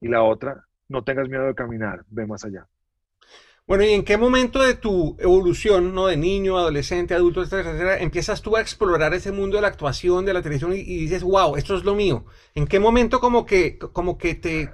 Y 0.00 0.08
la 0.08 0.22
otra, 0.22 0.66
no 0.88 1.04
tengas 1.04 1.28
miedo 1.28 1.46
de 1.46 1.54
caminar, 1.54 2.04
ve 2.08 2.26
más 2.26 2.44
allá. 2.44 2.68
Bueno, 3.66 3.84
¿y 3.84 3.92
en 3.92 4.04
qué 4.04 4.18
momento 4.18 4.62
de 4.62 4.74
tu 4.74 5.16
evolución, 5.18 5.94
¿no? 5.94 6.06
De 6.06 6.18
niño, 6.18 6.58
adolescente, 6.58 7.14
adulto, 7.14 7.40
etcétera, 7.40 7.70
etcétera, 7.70 7.98
empiezas 7.98 8.42
tú 8.42 8.56
a 8.56 8.60
explorar 8.60 9.14
ese 9.14 9.32
mundo 9.32 9.56
de 9.56 9.62
la 9.62 9.68
actuación, 9.68 10.26
de 10.26 10.34
la 10.34 10.42
televisión 10.42 10.74
y, 10.74 10.82
dices, 10.82 11.22
wow, 11.22 11.56
esto 11.56 11.74
es 11.74 11.82
lo 11.82 11.94
mío? 11.94 12.26
¿En 12.54 12.66
qué 12.66 12.78
momento 12.78 13.20
como 13.20 13.46
que, 13.46 13.78
como 13.78 14.18
que 14.18 14.34
te 14.34 14.70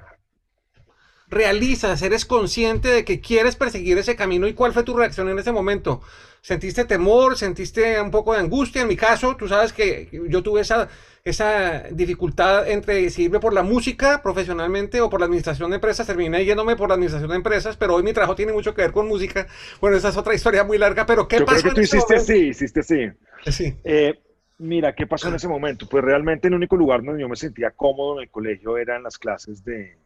realizas, 1.30 2.02
eres 2.02 2.26
consciente 2.26 2.88
de 2.88 3.04
que 3.04 3.20
quieres 3.20 3.56
perseguir 3.56 3.96
ese 3.98 4.16
camino 4.16 4.48
y 4.48 4.54
cuál 4.54 4.72
fue 4.72 4.82
tu 4.82 4.96
reacción 4.96 5.28
en 5.28 5.38
ese 5.38 5.52
momento? 5.52 6.02
¿Sentiste 6.42 6.84
temor? 6.84 7.36
¿Sentiste 7.36 8.00
un 8.00 8.10
poco 8.10 8.32
de 8.32 8.40
angustia? 8.40 8.82
En 8.82 8.88
mi 8.88 8.96
caso, 8.96 9.36
tú 9.36 9.46
sabes 9.46 9.72
que 9.72 10.08
yo 10.28 10.42
tuve 10.42 10.62
esa, 10.62 10.88
esa 11.22 11.84
dificultad 11.90 12.68
entre 12.68 13.02
decidirme 13.02 13.40
por 13.40 13.52
la 13.52 13.62
música 13.62 14.22
profesionalmente 14.22 15.00
o 15.00 15.10
por 15.10 15.20
la 15.20 15.26
administración 15.26 15.70
de 15.70 15.76
empresas. 15.76 16.06
Terminé 16.06 16.44
yéndome 16.44 16.76
por 16.76 16.88
la 16.88 16.94
administración 16.94 17.30
de 17.30 17.36
empresas, 17.36 17.76
pero 17.76 17.94
hoy 17.94 18.02
mi 18.02 18.12
trabajo 18.12 18.34
tiene 18.34 18.52
mucho 18.52 18.74
que 18.74 18.82
ver 18.82 18.92
con 18.92 19.06
música. 19.06 19.46
Bueno, 19.80 19.96
esa 19.96 20.08
es 20.08 20.16
otra 20.16 20.34
historia 20.34 20.64
muy 20.64 20.78
larga, 20.78 21.06
pero 21.06 21.28
¿qué 21.28 21.38
Yo 21.38 21.44
pasó? 21.44 21.60
creo 21.60 21.74
que 21.74 21.80
tú 21.80 21.82
hiciste 21.82 22.16
así, 22.16 22.48
hiciste 22.48 22.80
así. 22.80 23.10
Sí. 23.46 23.74
Eh, 23.84 24.18
mira, 24.58 24.94
¿qué 24.94 25.06
pasó 25.06 25.28
en 25.28 25.34
ese 25.34 25.46
momento? 25.46 25.86
Pues 25.88 26.02
realmente 26.02 26.48
el 26.48 26.54
único 26.54 26.74
lugar 26.76 27.04
donde 27.04 27.20
yo 27.20 27.28
me 27.28 27.36
sentía 27.36 27.70
cómodo 27.70 28.16
en 28.16 28.22
el 28.22 28.30
colegio 28.30 28.78
eran 28.78 29.02
las 29.02 29.18
clases 29.18 29.62
de, 29.62 29.98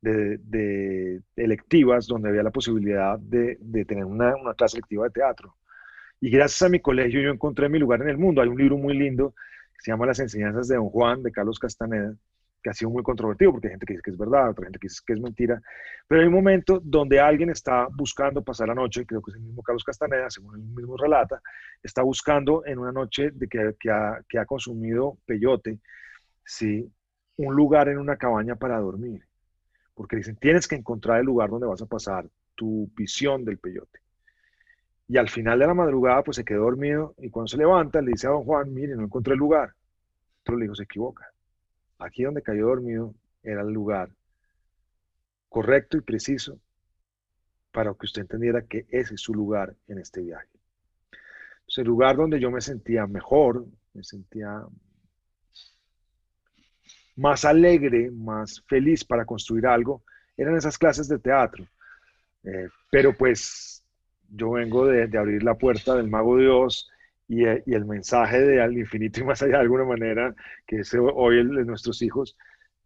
de, 0.00 1.22
electivas, 1.36 2.06
donde 2.06 2.28
había 2.28 2.42
la 2.42 2.50
posibilidad 2.50 3.18
de, 3.18 3.58
tener 3.86 4.04
una, 4.04 4.36
una 4.36 4.54
clase 4.54 4.78
electiva 4.78 5.04
de 5.04 5.10
teatro. 5.10 5.56
Y 6.20 6.30
gracias 6.30 6.62
a 6.62 6.68
mi 6.68 6.80
colegio 6.80 7.20
yo 7.20 7.30
encontré 7.30 7.68
mi 7.68 7.78
lugar 7.78 8.02
en 8.02 8.08
el 8.08 8.18
mundo. 8.18 8.40
Hay 8.40 8.48
un 8.48 8.58
libro 8.58 8.78
muy 8.78 8.96
lindo 8.96 9.34
que 9.74 9.82
se 9.82 9.90
llama 9.90 10.06
Las 10.06 10.18
enseñanzas 10.18 10.68
de 10.68 10.76
Don 10.76 10.88
Juan, 10.88 11.22
de 11.22 11.30
Carlos 11.30 11.58
Castaneda, 11.58 12.14
que 12.62 12.70
ha 12.70 12.74
sido 12.74 12.90
muy 12.90 13.02
controvertido 13.02 13.52
porque 13.52 13.68
hay 13.68 13.72
gente 13.72 13.86
que 13.86 13.92
dice 13.92 14.02
que 14.02 14.10
es 14.10 14.18
verdad, 14.18 14.50
otra 14.50 14.64
gente 14.64 14.78
que 14.78 14.86
dice 14.86 15.02
que 15.06 15.12
es 15.12 15.20
mentira. 15.20 15.60
Pero 16.08 16.22
hay 16.22 16.26
un 16.26 16.32
momento 16.32 16.80
donde 16.82 17.20
alguien 17.20 17.50
está 17.50 17.86
buscando 17.94 18.42
pasar 18.42 18.68
la 18.68 18.74
noche, 18.74 19.04
creo 19.04 19.20
que 19.20 19.30
es 19.30 19.36
el 19.36 19.42
mismo 19.42 19.62
Carlos 19.62 19.84
Castaneda, 19.84 20.30
según 20.30 20.56
él 20.56 20.62
mismo 20.62 20.96
relata, 20.96 21.40
está 21.82 22.02
buscando 22.02 22.64
en 22.64 22.78
una 22.78 22.92
noche 22.92 23.30
de 23.32 23.46
que, 23.46 23.74
que, 23.78 23.90
ha, 23.90 24.22
que 24.28 24.38
ha 24.38 24.46
consumido 24.46 25.18
peyote, 25.26 25.78
¿sí? 26.44 26.90
un 27.36 27.54
lugar 27.54 27.88
en 27.88 27.98
una 27.98 28.16
cabaña 28.16 28.56
para 28.56 28.78
dormir. 28.78 29.25
Porque 29.96 30.14
dicen, 30.14 30.36
tienes 30.36 30.68
que 30.68 30.76
encontrar 30.76 31.18
el 31.18 31.26
lugar 31.26 31.50
donde 31.50 31.66
vas 31.66 31.82
a 31.82 31.86
pasar 31.86 32.28
tu 32.54 32.88
visión 32.94 33.44
del 33.44 33.58
peyote. 33.58 33.98
Y 35.08 35.16
al 35.16 35.28
final 35.28 35.58
de 35.58 35.66
la 35.66 35.74
madrugada, 35.74 36.22
pues 36.22 36.36
se 36.36 36.44
quedó 36.44 36.62
dormido 36.62 37.14
y 37.18 37.30
cuando 37.30 37.48
se 37.48 37.56
levanta 37.56 38.00
le 38.00 38.12
dice 38.12 38.28
a 38.28 38.30
don 38.30 38.44
Juan, 38.44 38.72
mire, 38.72 38.94
no 38.94 39.04
encontré 39.04 39.32
el 39.32 39.38
lugar. 39.38 39.74
Otro 40.42 40.56
le 40.56 40.66
dijo, 40.66 40.74
se 40.76 40.84
equivoca. 40.84 41.26
Aquí 41.98 42.22
donde 42.22 42.42
cayó 42.42 42.66
dormido 42.66 43.14
era 43.42 43.62
el 43.62 43.72
lugar 43.72 44.10
correcto 45.48 45.96
y 45.96 46.02
preciso 46.02 46.60
para 47.72 47.94
que 47.94 48.06
usted 48.06 48.22
entendiera 48.22 48.62
que 48.62 48.86
ese 48.90 49.14
es 49.14 49.20
su 49.20 49.34
lugar 49.34 49.74
en 49.88 49.98
este 49.98 50.20
viaje. 50.22 50.48
Entonces, 51.60 51.78
el 51.78 51.86
lugar 51.86 52.16
donde 52.16 52.38
yo 52.38 52.50
me 52.50 52.60
sentía 52.60 53.06
mejor, 53.06 53.66
me 53.92 54.04
sentía 54.04 54.64
más 57.16 57.44
alegre, 57.44 58.10
más 58.10 58.62
feliz 58.66 59.04
para 59.04 59.24
construir 59.24 59.66
algo, 59.66 60.02
eran 60.36 60.56
esas 60.56 60.78
clases 60.78 61.08
de 61.08 61.18
teatro. 61.18 61.66
Eh, 62.44 62.68
pero 62.90 63.12
pues 63.14 63.82
yo 64.28 64.52
vengo 64.52 64.86
de, 64.86 65.18
abrir 65.18 65.42
la 65.42 65.54
puerta 65.54 65.94
del 65.96 66.08
mago 66.08 66.36
Dios 66.36 66.90
y, 67.28 67.44
eh, 67.44 67.62
y, 67.66 67.74
el 67.74 67.84
mensaje 67.84 68.40
de 68.40 68.60
al 68.60 68.76
infinito 68.76 69.20
y 69.20 69.24
más 69.24 69.42
allá 69.42 69.56
de 69.56 69.62
alguna 69.62 69.84
manera, 69.84 70.34
que 70.66 70.80
es 70.80 70.94
hoy 70.94 71.38
el 71.38 71.54
de 71.54 71.64
nuestros 71.64 72.02
hijos, 72.02 72.36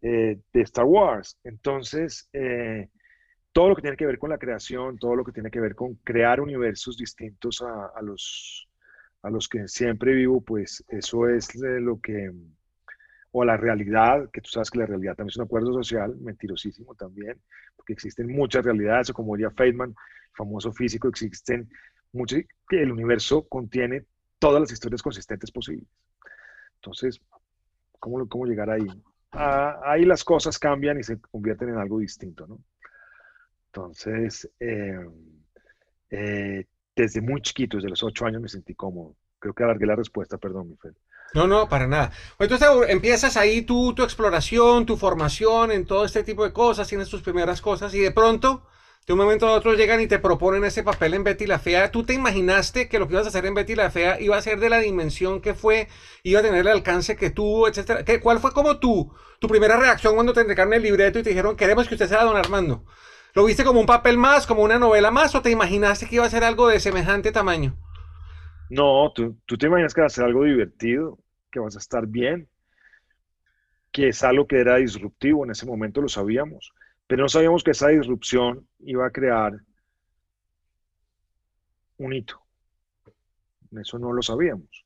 eh, 0.01 0.39
de 0.51 0.61
Star 0.61 0.85
Wars. 0.85 1.37
Entonces, 1.43 2.27
eh, 2.33 2.89
todo 3.51 3.69
lo 3.69 3.75
que 3.75 3.83
tiene 3.83 3.97
que 3.97 4.05
ver 4.05 4.17
con 4.17 4.31
la 4.31 4.37
creación, 4.37 4.97
todo 4.97 5.15
lo 5.15 5.23
que 5.23 5.31
tiene 5.31 5.51
que 5.51 5.59
ver 5.59 5.75
con 5.75 5.95
crear 5.95 6.41
universos 6.41 6.97
distintos 6.97 7.61
a 7.61 8.01
los, 8.01 8.67
a 9.21 9.29
los 9.29 9.47
que 9.47 9.67
siempre 9.67 10.13
vivo, 10.13 10.41
pues 10.41 10.83
eso 10.87 11.27
es 11.29 11.53
lo 11.55 11.99
que, 11.99 12.31
o 13.31 13.45
la 13.45 13.57
realidad, 13.57 14.29
que 14.31 14.41
tú 14.41 14.49
sabes 14.49 14.69
que 14.69 14.79
la 14.79 14.85
realidad 14.85 15.15
también 15.15 15.29
es 15.29 15.37
un 15.37 15.43
acuerdo 15.43 15.73
social, 15.73 16.15
mentirosísimo 16.17 16.95
también, 16.95 17.41
porque 17.75 17.93
existen 17.93 18.27
muchas 18.27 18.65
realidades, 18.65 19.09
o 19.09 19.13
como 19.13 19.35
diría 19.35 19.51
Feynman, 19.51 19.95
famoso 20.33 20.71
físico, 20.73 21.07
existen 21.07 21.69
muchos, 22.11 22.39
que 22.67 22.81
el 22.81 22.91
universo 22.91 23.47
contiene 23.47 24.05
todas 24.39 24.61
las 24.61 24.71
historias 24.71 25.01
consistentes 25.01 25.51
posibles. 25.51 25.87
Entonces, 26.75 27.21
¿cómo, 27.99 28.27
cómo 28.27 28.45
llegar 28.45 28.69
ahí? 28.69 28.87
Ah, 29.31 29.79
ahí 29.85 30.03
las 30.03 30.23
cosas 30.23 30.59
cambian 30.59 30.99
y 30.99 31.03
se 31.03 31.21
convierten 31.21 31.69
en 31.69 31.77
algo 31.77 31.99
distinto, 31.99 32.47
¿no? 32.47 32.59
Entonces, 33.67 34.51
eh, 34.59 35.07
eh, 36.09 36.65
desde 36.93 37.21
muy 37.21 37.41
chiquito, 37.41 37.77
desde 37.77 37.89
los 37.89 38.03
ocho 38.03 38.25
años 38.25 38.41
me 38.41 38.49
sentí 38.49 38.75
cómodo. 38.75 39.15
Creo 39.39 39.53
que 39.53 39.63
alargué 39.63 39.85
la 39.85 39.95
respuesta, 39.95 40.37
perdón, 40.37 40.69
mi 40.69 40.75
Fred. 40.75 40.93
No, 41.33 41.47
no, 41.47 41.69
para 41.69 41.87
nada. 41.87 42.11
Entonces 42.39 42.67
empiezas 42.89 43.37
ahí 43.37 43.61
tu, 43.61 43.93
tu 43.93 44.03
exploración, 44.03 44.85
tu 44.85 44.97
formación 44.97 45.71
en 45.71 45.85
todo 45.85 46.03
este 46.03 46.23
tipo 46.23 46.43
de 46.43 46.51
cosas, 46.51 46.87
tienes 46.87 47.09
tus 47.09 47.21
primeras 47.21 47.61
cosas 47.61 47.93
y 47.93 47.99
de 47.99 48.11
pronto 48.11 48.63
de 49.07 49.13
un 49.13 49.19
momento 49.19 49.47
a 49.47 49.53
otro 49.53 49.73
llegan 49.73 49.99
y 49.99 50.07
te 50.07 50.19
proponen 50.19 50.63
ese 50.63 50.83
papel 50.83 51.15
en 51.15 51.23
Betty 51.23 51.47
la 51.47 51.57
Fea. 51.57 51.89
¿Tú 51.89 52.03
te 52.03 52.13
imaginaste 52.13 52.87
que 52.87 52.99
lo 52.99 53.07
que 53.07 53.15
ibas 53.15 53.25
a 53.25 53.29
hacer 53.29 53.45
en 53.45 53.55
Betty 53.55 53.75
la 53.75 53.89
Fea 53.89 54.19
iba 54.19 54.37
a 54.37 54.41
ser 54.41 54.59
de 54.59 54.69
la 54.69 54.77
dimensión 54.77 55.41
que 55.41 55.53
fue, 55.53 55.87
iba 56.23 56.39
a 56.39 56.43
tener 56.43 56.59
el 56.61 56.67
alcance 56.67 57.15
que 57.15 57.31
tuvo, 57.31 57.67
etcétera? 57.67 58.05
¿Qué, 58.05 58.19
¿Cuál 58.19 58.39
fue 58.39 58.51
como 58.51 58.77
tu, 58.77 59.11
tu 59.39 59.47
primera 59.47 59.77
reacción 59.77 60.13
cuando 60.13 60.33
te 60.33 60.41
entregaron 60.41 60.73
el 60.73 60.83
libreto 60.83 61.17
y 61.17 61.23
te 61.23 61.29
dijeron, 61.29 61.55
queremos 61.55 61.87
que 61.87 61.95
usted 61.95 62.09
sea 62.09 62.23
don 62.23 62.37
Armando? 62.37 62.85
¿Lo 63.33 63.45
viste 63.45 63.63
como 63.63 63.79
un 63.79 63.85
papel 63.85 64.17
más, 64.17 64.45
como 64.45 64.61
una 64.61 64.77
novela 64.77 65.09
más, 65.09 65.33
o 65.33 65.41
te 65.41 65.49
imaginaste 65.49 66.07
que 66.07 66.15
iba 66.15 66.25
a 66.25 66.29
ser 66.29 66.43
algo 66.43 66.67
de 66.67 66.79
semejante 66.79 67.31
tamaño? 67.31 67.77
No, 68.71 69.11
tú, 69.13 69.37
tú 69.45 69.57
te 69.57 69.67
imaginas 69.67 69.93
que 69.93 70.01
va 70.01 70.07
a 70.07 70.09
ser 70.09 70.23
algo 70.25 70.43
divertido, 70.43 71.19
que 71.51 71.59
vas 71.59 71.75
a 71.75 71.79
estar 71.79 72.07
bien, 72.07 72.47
que 73.91 74.07
es 74.09 74.23
algo 74.23 74.47
que 74.47 74.59
era 74.59 74.77
disruptivo, 74.77 75.45
en 75.45 75.51
ese 75.51 75.65
momento 75.65 76.01
lo 76.01 76.07
sabíamos 76.07 76.73
pero 77.11 77.23
no 77.23 77.27
sabíamos 77.27 77.61
que 77.61 77.71
esa 77.71 77.89
disrupción 77.89 78.65
iba 78.79 79.05
a 79.05 79.11
crear 79.11 79.51
un 81.97 82.13
hito. 82.13 82.41
Eso 83.77 83.99
no 83.99 84.13
lo 84.13 84.21
sabíamos. 84.21 84.85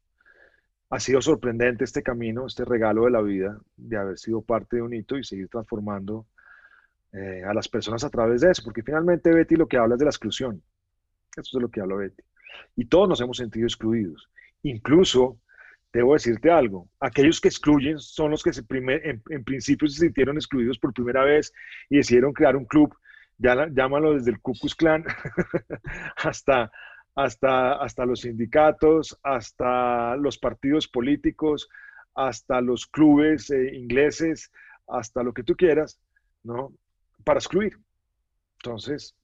Ha 0.90 1.00
sido 1.00 1.22
sorprendente 1.22 1.84
este 1.84 2.02
camino, 2.02 2.48
este 2.48 2.66
regalo 2.66 3.06
de 3.06 3.12
la 3.12 3.22
vida, 3.22 3.62
de 3.78 3.98
haber 3.98 4.18
sido 4.18 4.42
parte 4.42 4.78
de 4.78 4.82
un 4.82 4.96
hito 4.96 5.20
y 5.20 5.24
seguir 5.24 5.48
transformando 5.48 6.26
eh, 7.14 7.44
a 7.48 7.54
las 7.54 7.70
personas 7.70 8.04
a 8.04 8.10
través 8.10 8.42
de 8.42 8.50
eso, 8.50 8.64
porque 8.64 8.82
finalmente 8.82 9.32
Betty 9.32 9.56
lo 9.56 9.68
que 9.68 9.78
habla 9.78 9.94
es 9.94 10.00
de 10.00 10.06
la 10.06 10.10
exclusión. 10.10 10.64
Eso 11.38 11.60
es 11.60 11.62
lo 11.62 11.70
que 11.70 11.82
habla 11.82 11.98
Betty. 11.98 12.24
Y 12.76 12.86
todos 12.86 13.08
nos 13.08 13.22
hemos 13.22 13.38
sentido 13.38 13.66
excluidos. 13.66 14.30
Incluso 14.64 15.40
debo 15.96 16.14
decirte 16.14 16.52
algo, 16.52 16.90
aquellos 17.00 17.40
que 17.40 17.48
excluyen 17.48 18.00
son 18.00 18.32
los 18.32 18.44
que 18.44 18.52
en, 19.30 19.44
principio 19.46 19.88
se 19.88 20.02
sintieron 20.02 20.36
excluidos 20.36 20.78
por 20.78 20.94
primera 20.94 21.24
vez 21.24 21.54
y 21.90 21.96
decidieron 21.96 22.34
crear 22.34 22.58
un 22.58 22.66
club, 22.66 22.94
ya, 23.38 23.68
llámalo 23.72 24.14
desde 24.14 24.32
el 24.32 24.42
Ku 24.42 24.54
Klux 24.60 24.76
Klan 24.76 25.06
hasta, 26.18 26.70
hasta, 27.16 27.74
hasta 27.76 28.06
los 28.06 28.22
sindicatos, 28.22 29.18
hasta 29.24 30.18
los 30.18 30.38
partidos 30.38 30.86
políticos, 30.86 31.70
hasta 32.14 32.60
los 32.60 32.86
clubes 32.88 33.50
eh, 33.52 33.74
ingleses, 33.74 34.52
hasta 34.88 35.24
lo 35.24 35.34
que 35.34 35.44
tú 35.44 35.56
quieras, 35.56 35.98
¿no? 36.44 36.74
Para 37.24 37.40
excluir. 37.40 37.78
Entonces, 38.62 39.16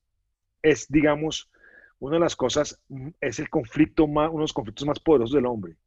es, 0.61 0.87
digamos, 0.87 1.49
una 2.01 2.17
de 2.17 2.19
las 2.19 2.35
cosas, 2.35 2.81
es 3.21 3.39
el 3.39 3.49
conflicto 3.49 4.07
más, 4.07 4.29
uno 4.29 4.39
de 4.39 4.43
los 4.43 4.53
conflictos 4.53 4.85
más 4.85 4.99
poderosos 4.99 5.33
del 5.33 5.45
hombre 5.45 5.77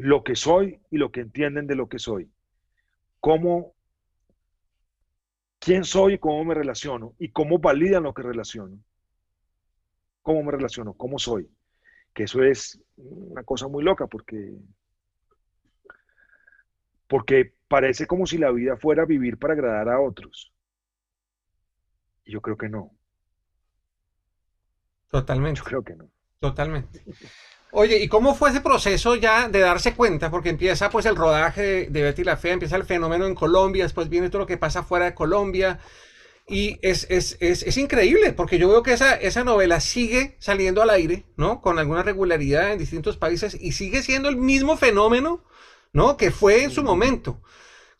lo 0.00 0.24
que 0.24 0.34
soy 0.34 0.80
y 0.90 0.96
lo 0.96 1.12
que 1.12 1.20
entienden 1.20 1.66
de 1.66 1.74
lo 1.74 1.88
que 1.88 1.98
soy. 1.98 2.30
Cómo, 3.20 3.74
quién 5.58 5.84
soy 5.84 6.14
y 6.14 6.18
cómo 6.18 6.42
me 6.42 6.54
relaciono 6.54 7.14
y 7.18 7.30
cómo 7.30 7.58
validan 7.58 8.04
lo 8.04 8.14
que 8.14 8.22
relaciono. 8.22 8.78
Cómo 10.22 10.42
me 10.42 10.52
relaciono, 10.52 10.94
cómo 10.94 11.18
soy. 11.18 11.50
Que 12.14 12.24
eso 12.24 12.42
es 12.42 12.80
una 12.96 13.44
cosa 13.44 13.68
muy 13.68 13.84
loca 13.84 14.06
porque 14.06 14.56
porque 17.06 17.54
parece 17.68 18.06
como 18.06 18.24
si 18.24 18.38
la 18.38 18.52
vida 18.52 18.76
fuera 18.76 19.04
vivir 19.04 19.36
para 19.36 19.52
agradar 19.52 19.88
a 19.90 20.00
otros. 20.00 20.52
Y 22.24 22.32
yo 22.32 22.40
creo 22.40 22.56
que 22.56 22.68
no. 22.68 22.92
Totalmente. 25.10 25.58
Yo 25.58 25.64
creo 25.64 25.82
que 25.82 25.94
no. 25.94 26.08
Totalmente. 26.38 27.04
Oye, 27.72 27.98
¿y 27.98 28.08
cómo 28.08 28.34
fue 28.34 28.50
ese 28.50 28.60
proceso 28.60 29.14
ya 29.14 29.48
de 29.48 29.60
darse 29.60 29.94
cuenta? 29.94 30.30
Porque 30.30 30.48
empieza 30.48 30.90
pues 30.90 31.06
el 31.06 31.16
rodaje 31.16 31.88
de, 31.88 32.02
Betty 32.02 32.24
la 32.24 32.36
Fea, 32.36 32.54
empieza 32.54 32.76
el 32.76 32.84
fenómeno 32.84 33.26
en 33.26 33.34
Colombia, 33.34 33.84
después 33.84 34.08
viene 34.08 34.28
todo 34.28 34.40
lo 34.40 34.46
que 34.46 34.56
pasa 34.56 34.82
fuera 34.82 35.04
de 35.06 35.14
Colombia. 35.14 35.78
Y 36.48 36.78
es, 36.82 37.06
es, 37.10 37.36
es, 37.40 37.62
es, 37.62 37.76
increíble, 37.76 38.32
porque 38.32 38.58
yo 38.58 38.68
veo 38.68 38.82
que 38.82 38.92
esa, 38.92 39.14
esa 39.14 39.44
novela 39.44 39.78
sigue 39.78 40.36
saliendo 40.40 40.82
al 40.82 40.90
aire, 40.90 41.24
¿no? 41.36 41.60
Con 41.60 41.78
alguna 41.78 42.02
regularidad 42.02 42.72
en 42.72 42.78
distintos 42.78 43.16
países 43.16 43.56
y 43.60 43.70
sigue 43.72 44.02
siendo 44.02 44.28
el 44.28 44.36
mismo 44.36 44.76
fenómeno, 44.76 45.44
¿no? 45.92 46.16
Que 46.16 46.32
fue 46.32 46.64
en 46.64 46.72
su 46.72 46.82
momento. 46.82 47.40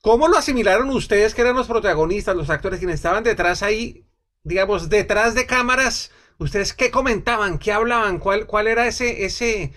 ¿Cómo 0.00 0.26
lo 0.26 0.37
asimilaron 0.37 0.90
ustedes, 0.90 1.35
que 1.35 1.43
eran 1.43 1.55
los 1.55 1.69
protagonistas, 1.69 2.35
los 2.35 2.50
actores 2.50 2.81
quienes 2.81 2.97
estaban 2.97 3.23
detrás 3.23 3.62
ahí? 3.62 4.05
digamos, 4.43 4.88
detrás 4.88 5.35
de 5.35 5.47
cámaras, 5.47 6.11
¿ustedes 6.40 6.75
qué 6.75 6.90
comentaban? 6.90 7.59
¿Qué 7.59 7.70
hablaban? 7.70 8.18
¿Cuál, 8.18 8.47
cuál 8.47 8.66
era 8.66 8.87
ese, 8.88 9.25
ese, 9.25 9.73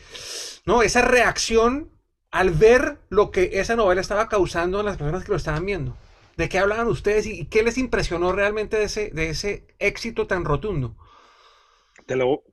no, 0.66 0.82
esa 0.82 1.04
reacción 1.04 1.92
al 2.32 2.50
ver 2.50 2.98
lo 3.10 3.30
que 3.30 3.52
esa 3.54 3.76
novela 3.76 4.02
estaba 4.02 4.28
causando 4.28 4.80
en 4.80 4.88
las 4.88 4.98
personas 4.98 5.24
que 5.24 5.32
lo 5.32 5.38
estaban 5.38 5.66
viendo? 5.66 5.96
¿De 6.38 6.50
qué 6.50 6.58
hablaban 6.58 6.88
ustedes 6.88 7.28
y 7.28 7.46
qué 7.46 7.62
les 7.62 7.78
impresionó 7.78 8.32
realmente 8.32 8.78
de 8.78 8.86
ese, 8.86 9.12
de 9.12 9.30
ese 9.30 9.68
éxito 9.78 10.26
tan 10.26 10.46
rotundo? 10.46 10.96
Te 12.08 12.16
lo, 12.16 12.44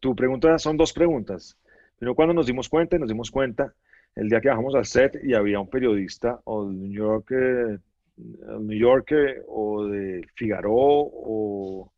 tu, 0.00 0.14
pregunta 0.14 0.58
son 0.58 0.76
dos 0.76 0.92
preguntas. 0.92 1.58
Pero 1.98 2.14
cuando 2.14 2.34
nos 2.34 2.46
dimos 2.46 2.68
cuenta, 2.68 2.98
nos 2.98 3.08
dimos 3.08 3.30
cuenta 3.30 3.74
el 4.14 4.28
día 4.28 4.40
que 4.40 4.48
bajamos 4.48 4.74
al 4.74 4.86
set 4.86 5.18
y 5.22 5.34
había 5.34 5.60
un 5.60 5.68
periodista 5.68 6.40
o 6.44 6.66
de 6.66 6.74
New 6.74 6.92
York, 6.92 7.30
eh, 7.32 7.78
New 8.16 8.78
Yorker 8.78 9.44
o 9.48 9.86
de 9.86 10.26
Figaro 10.34 10.72
o, 10.72 11.92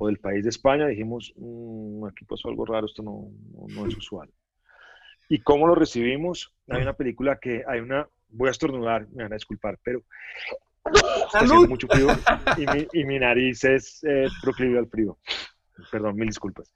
o, 0.00 0.06
del 0.06 0.18
país 0.18 0.44
de 0.44 0.50
España, 0.50 0.86
dijimos, 0.86 1.32
mm, 1.36 2.06
aquí 2.06 2.24
pasó 2.24 2.48
algo 2.48 2.64
raro, 2.64 2.86
esto 2.86 3.02
no, 3.02 3.30
no, 3.74 3.86
es 3.86 3.96
usual. 3.96 4.30
¿Y 5.28 5.40
cómo 5.42 5.66
lo 5.66 5.74
recibimos? 5.74 6.52
Hay 6.68 6.82
una 6.82 6.94
película 6.94 7.38
que 7.38 7.62
hay 7.66 7.80
una, 7.80 8.08
voy 8.28 8.48
a 8.48 8.52
estornudar, 8.52 9.06
me 9.10 9.22
van 9.22 9.32
a 9.32 9.36
disculpar, 9.36 9.78
pero 9.82 10.02
está 11.24 11.40
haciendo 11.40 11.68
mucho 11.68 11.86
frío 11.86 12.08
y 12.56 12.66
mi, 12.66 12.88
y 12.92 13.04
mi 13.04 13.18
nariz 13.18 13.62
es 13.64 14.02
eh, 14.04 14.26
proclive 14.42 14.78
al 14.78 14.88
frío. 14.88 15.18
Perdón, 15.90 16.16
mil 16.16 16.28
disculpas. 16.28 16.72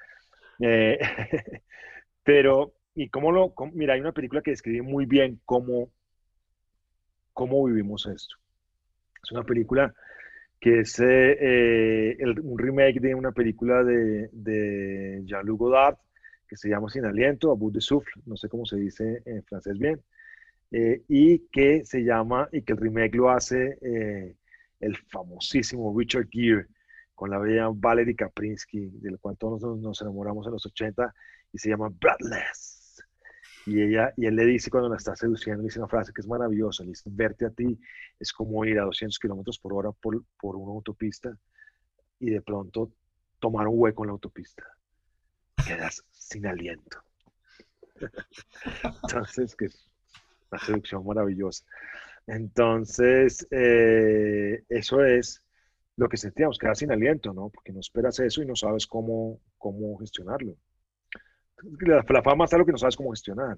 Eh, 0.61 0.99
pero, 2.23 2.75
¿y 2.95 3.09
cómo 3.09 3.33
lo? 3.33 3.55
mira, 3.73 3.95
hay 3.95 4.01
una 4.01 4.13
película 4.13 4.43
que 4.43 4.53
describe 4.53 4.83
muy 4.83 5.07
bien 5.07 5.41
cómo, 5.45 5.91
cómo 7.33 7.65
vivimos 7.65 8.07
esto. 8.07 8.37
Es 9.23 9.33
una 9.33 9.43
película 9.43 9.95
que 10.65 10.81
es 10.81 10.99
eh, 10.99 12.17
eh, 12.19 12.41
un 12.43 12.59
remake 12.59 12.99
de 12.99 13.15
una 13.15 13.33
película 13.33 13.85
de, 13.85 14.31
de 14.33 15.21
Jean-Luc 15.27 15.59
Godard 15.59 15.99
que 16.49 16.57
se 16.57 16.71
llama 16.71 16.89
Sin 16.89 17.05
Aliento, 17.05 17.53
A 17.53 17.55
Bout 17.55 17.75
de 17.75 17.83
Souffle, 17.83 18.23
no 18.25 18.35
sé 18.39 18.49
cómo 18.49 18.65
se 18.65 18.77
dice 18.79 19.21
en 19.27 19.45
francés 19.45 19.77
bien, 19.77 20.01
y 20.71 21.41
que 21.51 21.85
se 21.85 22.03
llama, 22.03 22.49
y 22.51 22.63
que 22.63 22.73
el 22.73 22.79
remake 22.79 23.15
lo 23.15 23.29
hace 23.29 23.79
el 24.81 24.97
famosísimo 25.11 25.95
Richard 25.99 26.29
Gere, 26.31 26.69
con 27.15 27.29
la 27.29 27.39
bella 27.39 27.69
Valerie 27.71 28.17
Kaprinsky, 28.17 28.89
del 29.03 29.19
cual 29.19 29.37
todos 29.37 29.61
nos, 29.83 30.01
enamoramos 30.01 30.47
en 30.47 30.53
los 30.53 30.65
80, 30.65 31.15
y 31.53 31.59
se 31.59 31.69
llama 31.69 31.91
Breathless. 31.91 32.84
Y, 33.67 33.81
ella, 33.81 34.13
y 34.17 34.27
él 34.27 34.37
le 34.37 34.45
dice 34.45 34.71
cuando 34.71 34.89
la 34.89 34.97
está 34.97 35.17
seduciendo, 35.17 35.63
le 35.63 35.69
dice 35.69 35.79
una 35.79 35.89
frase 35.89 36.13
que 36.13 36.21
es 36.21 36.27
maravillosa, 36.27 36.83
le 36.83 36.91
dice, 36.91 37.09
verte 37.13 37.47
a 37.47 37.51
ti 37.51 37.79
es 38.19 38.33
como 38.33 38.65
ir 38.65 38.79
a 38.79 38.85
200 38.85 39.19
kilómetros 39.19 39.59
por 39.59 39.73
hora 39.73 39.91
por, 39.93 40.23
por 40.39 40.57
una 40.57 40.73
autopista 40.73 41.37
y 42.21 42.31
de 42.31 42.43
pronto 42.43 42.93
tomar 43.39 43.69
un 43.69 43.79
hueco 43.79 44.05
en 44.05 44.09
la 44.09 44.13
autopista. 44.13 44.65
Quedas 45.67 46.05
sin 46.11 46.47
aliento. 46.47 46.99
Entonces, 49.03 49.55
que 49.55 49.67
es 49.67 49.91
una 50.51 50.61
seducción 50.61 51.07
maravillosa. 51.07 51.65
Entonces, 52.27 53.47
eh, 53.51 54.65
eso 54.69 55.05
es 55.05 55.43
lo 55.97 56.09
que 56.09 56.17
sentíamos, 56.17 56.59
quedar 56.59 56.77
sin 56.77 56.91
aliento, 56.91 57.33
¿no? 57.33 57.51
Porque 57.51 57.73
no 57.73 57.81
esperas 57.81 58.19
eso 58.19 58.43
y 58.43 58.47
no 58.47 58.57
sabes 58.57 58.87
cómo, 58.87 59.41
cómo 59.59 59.97
gestionarlo. 59.99 60.57
La, 61.81 62.05
la 62.09 62.23
fama 62.23 62.45
está 62.45 62.59
lo 62.59 62.67
que 62.67 62.73
no 62.73 62.79
sabes 62.79 62.97
cómo 62.97 63.11
gestionar. 63.11 63.57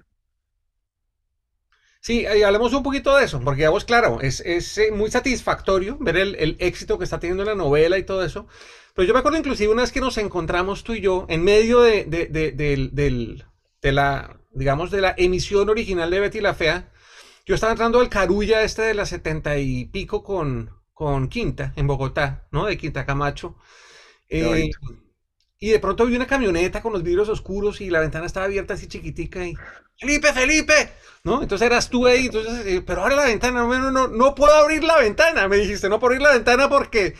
Sí, 2.00 2.21
y 2.23 2.43
hablemos 2.43 2.73
un 2.73 2.85
poquito 2.85 3.17
de 3.17 3.25
eso, 3.25 3.41
porque 3.41 3.67
vos, 3.67 3.85
claro, 3.85 4.21
es, 4.21 4.41
es 4.41 4.79
eh, 4.79 4.93
muy 4.93 5.11
satisfactorio 5.11 5.97
ver 5.99 6.17
el, 6.17 6.37
el, 6.37 6.57
éxito 6.61 6.99
que 6.99 7.05
está 7.05 7.19
teniendo 7.19 7.45
la 7.45 7.57
novela 7.57 7.99
y 7.99 8.05
todo 8.05 8.25
eso. 8.25 8.47
Pero 8.95 9.09
yo 9.09 9.12
me 9.12 9.19
acuerdo 9.21 9.38
inclusive 9.38 9.73
una 9.73 9.83
vez 9.83 9.91
que 9.93 10.00
nos 10.00 10.17
encontramos 10.19 10.85
tú 10.85 10.93
y 10.93 11.00
yo 11.00 11.26
en 11.29 11.43
medio 11.43 11.81
de, 11.81 12.05
de, 12.05 12.26
de, 12.26 13.43
de 13.83 13.93
la, 13.93 14.41
digamos, 14.52 14.91
de 14.93 15.00
la 15.00 15.15
emisión 15.19 15.69
original 15.69 16.11
de 16.11 16.21
Betty 16.21 16.41
la 16.41 16.54
Fea. 16.54 16.93
Yo 17.45 17.54
estaba 17.54 17.73
entrando 17.73 18.00
al 18.00 18.09
Carulla 18.09 18.63
este 18.63 18.82
de 18.82 18.95
las 18.95 19.09
setenta 19.09 19.59
y 19.59 19.87
pico 19.87 20.23
con, 20.23 20.71
con 20.93 21.28
Quinta, 21.28 21.73
en 21.76 21.87
Bogotá, 21.89 22.47
¿no? 22.52 22.67
De 22.67 22.78
Quinta 22.78 23.04
Camacho. 23.04 23.56
Eh, 24.28 24.71
y 25.58 25.71
de 25.71 25.78
pronto 25.78 26.04
vi 26.06 26.16
una 26.16 26.26
camioneta 26.26 26.82
con 26.82 26.92
los 26.92 27.02
vidrios 27.02 27.28
oscuros 27.28 27.80
y 27.80 27.90
la 27.90 28.00
ventana 28.00 28.26
estaba 28.26 28.47
abierta 28.47 28.75
así 28.75 28.86
chiquitica 28.88 29.45
y 29.45 29.54
Felipe, 29.99 30.32
Felipe, 30.34 30.92
¿no? 31.25 31.42
Entonces 31.42 31.66
eras 31.66 31.88
tú 31.88 32.06
ahí, 32.06 32.26
entonces, 32.26 32.66
eh, 32.66 32.82
pero 32.86 33.02
ahora 33.02 33.16
la 33.16 33.25
ventana, 33.25 33.60
no, 33.66 33.90
no, 33.90 34.08
no 34.08 34.34
puedo 34.34 34.52
abrir 34.54 34.84
la 34.84 34.99
ventana, 34.99 35.49
me 35.49 35.56
dijiste, 35.56 35.88
no 35.88 35.99
puedo 35.99 36.12
abrir 36.12 36.23
la 36.23 36.34
ventana 36.34 36.69
porque 36.69 37.14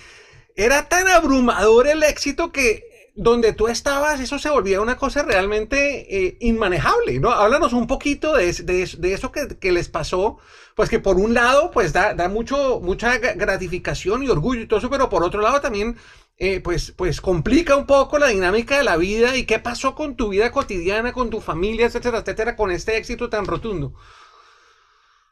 era 0.55 0.89
tan 0.89 1.09
abrumador 1.09 1.87
el 1.87 2.03
éxito 2.03 2.53
que 2.53 2.85
donde 3.15 3.55
tú 3.55 3.67
estabas, 3.69 4.21
eso 4.21 4.39
se 4.39 4.51
volvía 4.51 4.83
una 4.83 4.99
cosa 4.99 5.23
realmente 5.23 6.27
eh, 6.27 6.37
inmanejable, 6.41 7.19
¿no? 7.19 7.31
Háblanos 7.31 7.73
un 7.73 7.87
poquito 7.87 8.37
de, 8.37 8.53
de, 8.53 9.13
eso 9.15 9.33
que, 9.33 9.73
les 9.73 9.89
pasó, 9.89 10.37
pues 10.75 10.91
que 10.91 11.01
por 11.01 11.17
un 11.17 11.33
lado, 11.33 11.71
pues 11.71 11.95
da, 11.95 12.13
da, 12.13 12.29
mucho, 12.29 12.79
mucha 12.81 13.17
gratificación 13.17 14.23
y 14.23 14.29
orgullo 14.29 14.61
y 14.61 14.67
todo 14.67 14.81
eso, 14.81 14.91
pero 14.91 15.09
por 15.09 15.25
otro 15.25 15.41
lado 15.41 15.63
también, 15.63 15.97
eh, 16.39 16.61
pues, 16.61 16.93
pues 16.93 17.21
complica 17.21 17.77
un 17.77 17.87
poco 17.87 18.19
la 18.19 18.29
dinámica 18.29 18.79
de 18.79 18.85
la 18.85 18.97
vida 18.97 19.37
y 19.37 19.47
qué 19.47 19.59
pasó 19.59 19.95
con 19.95 20.17
tu 20.17 20.31
vida 20.31 20.51
cotidiana, 20.51 21.13
con 21.13 21.31
tu 21.31 21.41
familia, 21.41 21.87
etcétera, 21.87 22.19
etcétera, 22.19 22.57
con 22.57 22.71
este 22.71 22.97
éxito 22.97 23.29
tan 23.31 23.47
rotundo. 23.47 23.95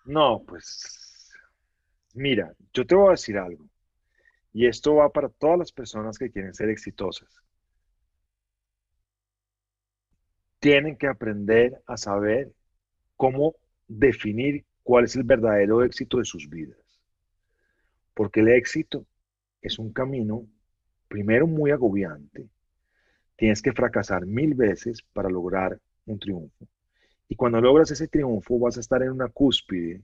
No, 0.05 0.43
pues, 0.47 1.33
mira, 2.15 2.55
yo 2.73 2.87
te 2.87 2.95
voy 2.95 3.09
a 3.09 3.11
decir 3.13 3.39
algo, 3.39 3.67
y 4.53 4.67
esto 4.67 4.97
va 4.97 5.11
para 5.11 5.29
todas 5.29 5.59
las 5.59 5.73
personas 5.73 6.19
que 6.19 6.31
quieren 6.31 6.55
ser 6.55 6.69
exitosas 6.69 7.45
tienen 10.65 10.97
que 10.97 11.09
aprender 11.09 11.79
a 11.87 11.99
saber 11.99 12.51
cómo 13.17 13.55
definir 13.87 14.65
cuál 14.83 15.05
es 15.05 15.15
el 15.15 15.23
verdadero 15.23 15.85
éxito 15.85 16.17
de 16.17 16.25
sus 16.25 16.49
vidas. 16.49 16.79
Porque 18.15 18.41
el 18.41 18.49
éxito 18.49 19.05
es 19.61 19.79
un 19.79 19.93
camino, 19.93 20.47
primero, 21.09 21.47
muy 21.47 21.71
agobiante. 21.71 22.49
Tienes 23.37 23.63
que 23.63 23.73
fracasar 23.73 24.27
mil 24.27 24.55
veces 24.55 25.03
para 25.13 25.29
lograr 25.29 25.79
un 26.07 26.19
triunfo. 26.19 26.67
Y 27.29 27.37
cuando 27.37 27.61
logras 27.61 27.91
ese 27.91 28.09
triunfo 28.09 28.59
vas 28.59 28.77
a 28.77 28.81
estar 28.81 29.03
en 29.03 29.11
una 29.11 29.29
cúspide 29.29 30.03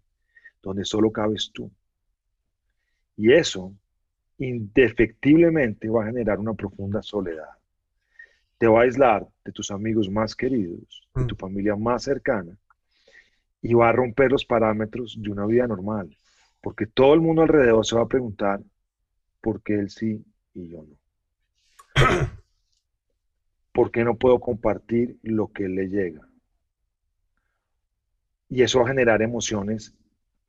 donde 0.62 0.84
solo 0.84 1.10
cabes 1.10 1.50
tú. 1.52 1.70
Y 3.16 3.32
eso 3.32 3.74
indefectiblemente 4.38 5.88
va 5.88 6.04
a 6.04 6.06
generar 6.06 6.38
una 6.38 6.54
profunda 6.54 7.02
soledad 7.02 7.60
te 8.60 8.68
va 8.68 8.80
a 8.80 8.82
aislar 8.82 9.26
de 9.42 9.52
tus 9.52 9.70
amigos 9.70 10.10
más 10.10 10.36
queridos, 10.36 11.08
de 11.14 11.24
tu 11.24 11.34
mm. 11.34 11.38
familia 11.38 11.76
más 11.76 12.02
cercana, 12.02 12.54
y 13.62 13.72
va 13.72 13.88
a 13.88 13.92
romper 13.92 14.30
los 14.30 14.44
parámetros 14.44 15.16
de 15.18 15.30
una 15.30 15.46
vida 15.46 15.66
normal, 15.66 16.14
porque 16.60 16.86
todo 16.86 17.14
el 17.14 17.22
mundo 17.22 17.40
alrededor 17.40 17.86
se 17.86 17.96
va 17.96 18.02
a 18.02 18.08
preguntar 18.08 18.60
por 19.40 19.62
qué 19.62 19.76
él 19.76 19.88
sí 19.88 20.22
y 20.54 20.68
yo 20.68 20.84
no. 20.84 20.96
¿Por 23.72 23.90
qué 23.90 24.04
no 24.04 24.16
puedo 24.16 24.40
compartir 24.40 25.18
lo 25.22 25.48
que 25.52 25.68
le 25.68 25.88
llega? 25.88 26.26
Y 28.48 28.62
eso 28.62 28.80
va 28.80 28.86
a 28.86 28.88
generar 28.88 29.22
emociones 29.22 29.94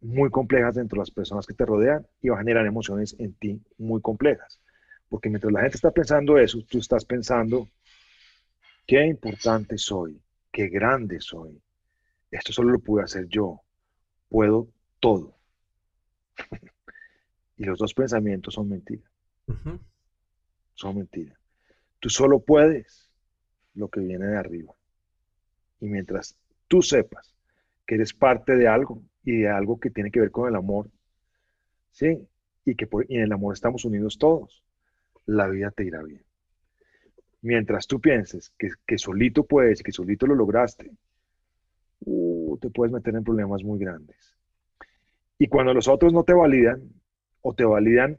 muy 0.01 0.31
complejas 0.31 0.75
dentro 0.75 0.97
de 0.97 1.01
las 1.01 1.11
personas 1.11 1.45
que 1.45 1.53
te 1.53 1.65
rodean 1.65 2.07
y 2.21 2.29
va 2.29 2.35
a 2.35 2.39
generar 2.39 2.65
emociones 2.65 3.15
en 3.19 3.33
ti 3.33 3.61
muy 3.77 4.01
complejas. 4.01 4.59
Porque 5.07 5.29
mientras 5.29 5.53
la 5.53 5.61
gente 5.61 5.75
está 5.75 5.91
pensando 5.91 6.37
eso, 6.37 6.59
tú 6.67 6.79
estás 6.79 7.05
pensando 7.05 7.67
Qué 8.91 9.05
importante 9.05 9.77
soy, 9.77 10.21
qué 10.51 10.67
grande 10.67 11.21
soy. 11.21 11.61
Esto 12.29 12.51
solo 12.51 12.71
lo 12.71 12.79
pude 12.79 13.03
hacer 13.03 13.27
yo. 13.27 13.61
Puedo 14.27 14.67
todo. 14.99 15.37
y 17.57 17.63
los 17.63 17.79
dos 17.79 17.93
pensamientos 17.93 18.53
son 18.53 18.69
mentiras. 18.69 19.09
Son 20.81 20.97
mentiras. 20.97 21.37
Tú 21.99 22.09
solo 22.09 22.39
puedes 22.39 23.11
lo 23.75 23.87
que 23.89 23.99
viene 23.99 24.25
de 24.25 24.37
arriba. 24.37 24.73
Y 25.79 25.85
mientras 25.85 26.35
tú 26.67 26.81
sepas 26.81 27.35
que 27.85 27.95
eres 27.95 28.15
parte 28.15 28.55
de 28.55 28.67
algo 28.67 29.03
y 29.23 29.41
de 29.41 29.49
algo 29.49 29.79
que 29.79 29.91
tiene 29.91 30.09
que 30.09 30.21
ver 30.21 30.31
con 30.31 30.49
el 30.49 30.55
amor, 30.55 30.89
¿sí? 31.91 32.27
Y 32.65 32.73
que 32.73 32.87
en 33.09 33.21
el 33.21 33.31
amor 33.31 33.53
estamos 33.53 33.85
unidos 33.85 34.17
todos, 34.17 34.63
la 35.27 35.47
vida 35.47 35.69
te 35.69 35.85
irá 35.85 36.01
bien. 36.01 36.23
Mientras 37.43 37.85
tú 37.85 38.01
pienses 38.01 38.51
que, 38.57 38.97
solito 38.97 39.43
puedes, 39.43 39.83
que 39.83 39.91
solito 39.91 40.25
lo 40.25 40.33
lograste, 40.33 40.89
uh, 42.05 42.57
te 42.57 42.71
puedes 42.71 42.91
meter 42.91 43.13
en 43.13 43.23
problemas 43.23 43.63
muy 43.63 43.77
grandes. 43.77 44.35
Y 45.37 45.47
cuando 45.47 45.75
los 45.75 45.87
otros 45.87 46.11
no 46.11 46.23
te 46.23 46.33
validan, 46.33 46.89
o 47.41 47.53
te 47.53 47.65
validan 47.65 48.17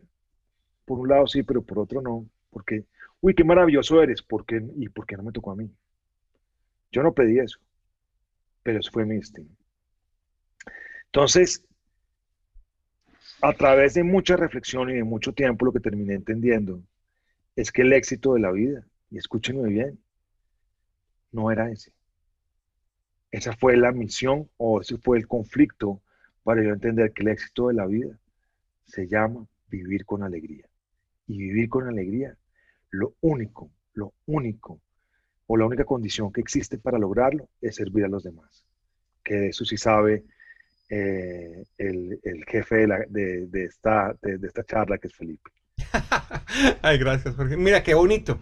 por 0.84 1.00
un 1.00 1.08
lado 1.08 1.26
sí, 1.26 1.42
pero 1.42 1.62
por 1.62 1.80
otro 1.80 2.00
no, 2.00 2.28
porque, 2.52 2.84
uy, 3.20 3.34
qué 3.34 3.42
maravilloso 3.42 4.02
eres, 4.02 4.22
¿por 4.22 4.44
qué, 4.44 4.62
¿y 4.76 4.88
por 4.90 5.06
qué 5.06 5.16
no 5.16 5.22
me 5.22 5.32
tocó 5.32 5.50
a 5.52 5.56
mí? 5.56 5.68
Yo 6.92 7.02
no 7.02 7.14
pedí 7.14 7.38
eso, 7.38 7.58
pero 8.62 8.78
eso 8.78 8.90
fue 8.92 9.06
mi 9.06 9.16
destino. 9.16 9.48
Entonces, 11.06 11.64
a 13.40 13.52
través 13.54 13.94
de 13.94 14.04
mucha 14.04 14.36
reflexión 14.36 14.90
y 14.90 14.94
de 14.94 15.04
mucho 15.04 15.32
tiempo, 15.32 15.64
lo 15.64 15.72
que 15.72 15.80
terminé 15.80 16.14
entendiendo 16.14 16.82
es 17.56 17.72
que 17.72 17.82
el 17.82 17.92
éxito 17.92 18.34
de 18.34 18.40
la 18.40 18.52
vida, 18.52 18.86
y 19.10 19.18
escúchenme 19.18 19.68
bien, 19.68 19.98
no 21.32 21.50
era 21.50 21.70
ese. 21.70 21.92
Esa 23.30 23.56
fue 23.56 23.76
la 23.78 23.92
misión 23.92 24.48
o 24.58 24.82
ese 24.82 24.98
fue 24.98 25.16
el 25.16 25.26
conflicto 25.26 26.02
para 26.44 26.62
yo 26.62 26.70
entender 26.70 27.12
que 27.12 27.22
el 27.22 27.28
éxito 27.28 27.68
de 27.68 27.74
la 27.74 27.86
vida 27.86 28.18
se 28.84 29.08
llama 29.08 29.46
vivir 29.68 30.04
con 30.04 30.22
alegría. 30.22 30.68
Y 31.26 31.38
vivir 31.38 31.68
con 31.70 31.88
alegría, 31.88 32.36
lo 32.92 33.16
único, 33.20 33.70
lo 33.94 34.14
único, 34.26 34.80
o 35.46 35.56
la 35.56 35.66
única 35.66 35.84
condición 35.84 36.32
que 36.32 36.40
existe 36.40 36.78
para 36.78 36.98
lograrlo 36.98 37.48
es 37.60 37.74
servir 37.74 38.04
a 38.04 38.08
los 38.08 38.22
demás. 38.22 38.64
Que 39.24 39.34
de 39.34 39.48
eso 39.48 39.64
sí 39.64 39.76
sabe 39.76 40.24
eh, 40.88 41.64
el, 41.78 42.44
jefe 42.46 42.86
de, 43.08 43.64
esta, 43.64 44.16
de 44.22 44.46
esta 44.46 44.64
charla, 44.64 44.98
que 44.98 45.08
es 45.08 45.14
Felipe. 45.14 45.50
Ay, 46.82 46.98
gracias, 46.98 47.34
Jorge. 47.34 47.56
Mira, 47.56 47.82
qué 47.82 47.94
bonito. 47.94 48.38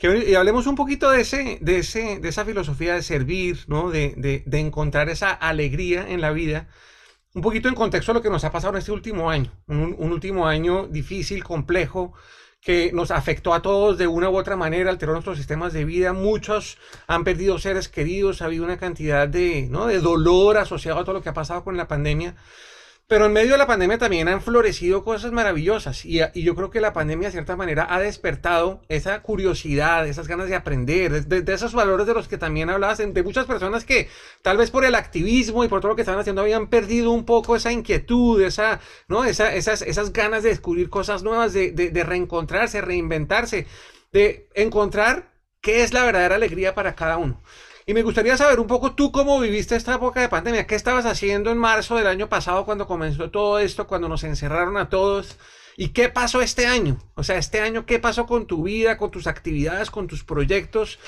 Y 0.00 0.34
hablemos 0.34 0.68
un 0.68 0.76
poquito 0.76 1.10
de, 1.10 1.22
ese, 1.22 1.58
de, 1.60 1.78
ese, 1.78 2.20
de 2.20 2.28
esa 2.28 2.44
filosofía 2.44 2.94
de 2.94 3.02
servir, 3.02 3.64
¿no? 3.66 3.90
De, 3.90 4.44
encontrar 4.52 5.08
esa 5.08 5.32
alegría 5.32 6.08
en 6.08 6.20
la 6.20 6.30
vida. 6.30 6.68
Un 7.34 7.42
poquito 7.42 7.68
en 7.68 7.74
contexto 7.74 8.12
de 8.12 8.18
lo 8.18 8.22
que 8.22 8.30
nos 8.30 8.44
ha 8.44 8.52
pasado 8.52 8.74
en 8.74 8.78
este 8.78 8.92
último 8.92 9.28
año. 9.28 9.50
Un, 9.66 9.96
último 9.98 10.46
año 10.46 10.86
difícil, 10.86 11.42
complejo, 11.42 12.14
que 12.60 12.90
nos 12.92 13.10
afectó 13.10 13.54
a 13.54 13.62
todos 13.62 13.98
de 13.98 14.06
una 14.06 14.28
u 14.28 14.36
otra 14.36 14.56
manera, 14.56 14.90
alteró 14.90 15.12
nuestros 15.12 15.38
sistemas 15.38 15.72
de 15.72 15.84
vida. 15.84 16.12
Muchos 16.12 16.78
han 17.06 17.24
perdido 17.24 17.58
seres 17.58 17.88
queridos, 17.88 18.42
ha 18.42 18.46
habido 18.46 18.64
una 18.64 18.78
cantidad 18.78 19.28
de, 19.28 19.68
¿no? 19.70 19.86
de 19.86 20.00
dolor 20.00 20.58
asociado 20.58 20.98
a 20.98 21.04
todo 21.04 21.14
lo 21.14 21.22
que 21.22 21.28
ha 21.28 21.34
pasado 21.34 21.64
con 21.64 21.76
la 21.76 21.88
pandemia. 21.88 22.34
Pero 23.08 23.24
en 23.24 23.32
medio 23.32 23.52
de 23.52 23.58
la 23.58 23.66
pandemia 23.66 23.96
también 23.96 24.28
han 24.28 24.42
florecido 24.42 25.02
cosas 25.02 25.32
maravillosas 25.32 26.04
y, 26.04 26.20
yo 26.34 26.54
creo 26.54 26.70
que 26.70 26.82
la 26.82 26.92
pandemia 26.92 27.28
de 27.28 27.32
cierta 27.32 27.56
manera 27.56 27.86
ha 27.88 27.98
despertado 28.00 28.82
esa 28.88 29.22
curiosidad, 29.22 30.06
esas 30.06 30.28
ganas 30.28 30.50
de 30.50 30.54
aprender, 30.54 31.24
de, 31.24 31.54
esos 31.54 31.72
valores 31.72 32.06
de 32.06 32.12
los 32.12 32.28
que 32.28 32.36
también 32.36 32.68
hablabas, 32.68 32.98
de 32.98 33.22
muchas 33.22 33.46
personas 33.46 33.86
que 33.86 34.10
tal 34.42 34.58
vez 34.58 34.70
por 34.70 34.84
el 34.84 34.94
activismo 34.94 35.64
y 35.64 35.68
por 35.68 35.80
todo 35.80 35.92
lo 35.92 35.96
que 35.96 36.02
estaban 36.02 36.20
haciendo 36.20 36.42
habían 36.42 36.68
perdido 36.68 37.10
un 37.12 37.24
poco 37.24 37.56
esa 37.56 37.72
inquietud, 37.72 38.42
esa, 38.42 38.78
¿no? 39.08 39.24
Esa, 39.24 39.54
esas, 39.54 39.80
esas 39.80 40.12
ganas 40.12 40.42
de 40.42 40.50
descubrir 40.50 40.90
cosas 40.90 41.22
nuevas, 41.22 41.54
de, 41.54 41.72
de 41.72 42.04
reencontrarse, 42.04 42.82
reinventarse, 42.82 43.66
de 44.12 44.50
encontrar 44.54 45.32
qué 45.62 45.82
es 45.82 45.94
la 45.94 46.04
verdadera 46.04 46.34
alegría 46.34 46.74
para 46.74 46.94
cada 46.94 47.16
uno. 47.16 47.40
Y 47.88 47.94
me 47.94 48.02
gustaría 48.02 48.36
saber 48.36 48.60
un 48.60 48.66
poco 48.66 48.92
tú 48.92 49.10
cómo 49.10 49.40
viviste 49.40 49.74
esta 49.74 49.94
época 49.94 50.20
de 50.20 50.28
pandemia. 50.28 50.66
¿Qué 50.66 50.74
estabas 50.74 51.06
haciendo 51.06 51.50
en 51.50 51.56
marzo 51.56 51.96
del 51.96 52.06
año 52.06 52.28
pasado 52.28 52.66
cuando 52.66 52.86
comenzó 52.86 53.30
todo 53.30 53.58
esto, 53.60 53.86
cuando 53.86 54.10
nos 54.10 54.24
encerraron 54.24 54.76
a 54.76 54.90
todos? 54.90 55.38
¿Y 55.74 55.88
qué 55.94 56.10
pasó 56.10 56.42
este 56.42 56.66
año? 56.66 56.98
O 57.14 57.22
sea, 57.22 57.38
este 57.38 57.62
año, 57.62 57.86
¿qué 57.86 57.98
pasó 57.98 58.26
con 58.26 58.46
tu 58.46 58.64
vida, 58.64 58.98
con 58.98 59.10
tus 59.10 59.26
actividades, 59.26 59.90
con 59.90 60.06
tus 60.06 60.22
proyectos? 60.22 60.98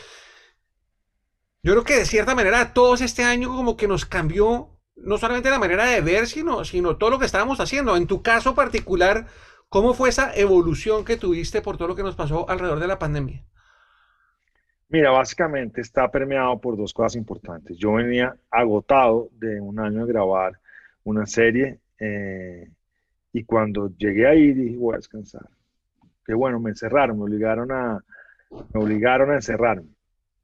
Yo 1.62 1.72
creo 1.72 1.84
que 1.84 1.98
de 1.98 2.06
cierta 2.06 2.34
manera 2.34 2.72
todos 2.72 3.02
este 3.02 3.24
año 3.24 3.50
como 3.50 3.76
que 3.76 3.86
nos 3.86 4.06
cambió 4.06 4.70
no 4.96 5.18
solamente 5.18 5.50
la 5.50 5.58
manera 5.58 5.84
de 5.84 6.00
ver, 6.00 6.26
sino, 6.28 6.64
sino 6.64 6.96
todo 6.96 7.10
lo 7.10 7.18
que 7.18 7.26
estábamos 7.26 7.60
haciendo. 7.60 7.94
En 7.94 8.06
tu 8.06 8.22
caso 8.22 8.54
particular, 8.54 9.26
¿cómo 9.68 9.92
fue 9.92 10.08
esa 10.08 10.34
evolución 10.34 11.04
que 11.04 11.18
tuviste 11.18 11.60
por 11.60 11.76
todo 11.76 11.88
lo 11.88 11.94
que 11.94 12.04
nos 12.04 12.16
pasó 12.16 12.48
alrededor 12.48 12.80
de 12.80 12.86
la 12.86 12.98
pandemia? 12.98 13.44
Mira, 14.90 15.12
básicamente 15.12 15.80
está 15.80 16.10
permeado 16.10 16.60
por 16.60 16.76
dos 16.76 16.92
cosas 16.92 17.14
importantes. 17.14 17.78
Yo 17.78 17.92
venía 17.92 18.34
agotado 18.50 19.30
de 19.38 19.60
un 19.60 19.78
año 19.78 20.04
de 20.04 20.12
grabar 20.12 20.58
una 21.04 21.26
serie 21.26 21.78
eh, 22.00 22.68
y 23.32 23.44
cuando 23.44 23.94
llegué 23.96 24.26
ahí 24.26 24.52
dije, 24.52 24.76
voy 24.76 24.94
a 24.94 24.96
descansar. 24.96 25.48
Qué 26.26 26.34
bueno, 26.34 26.58
me 26.58 26.70
encerraron, 26.70 27.18
me 27.18 27.22
obligaron 27.22 27.70
a, 27.70 28.04
me 28.50 28.80
obligaron 28.82 29.30
a 29.30 29.36
encerrarme. 29.36 29.90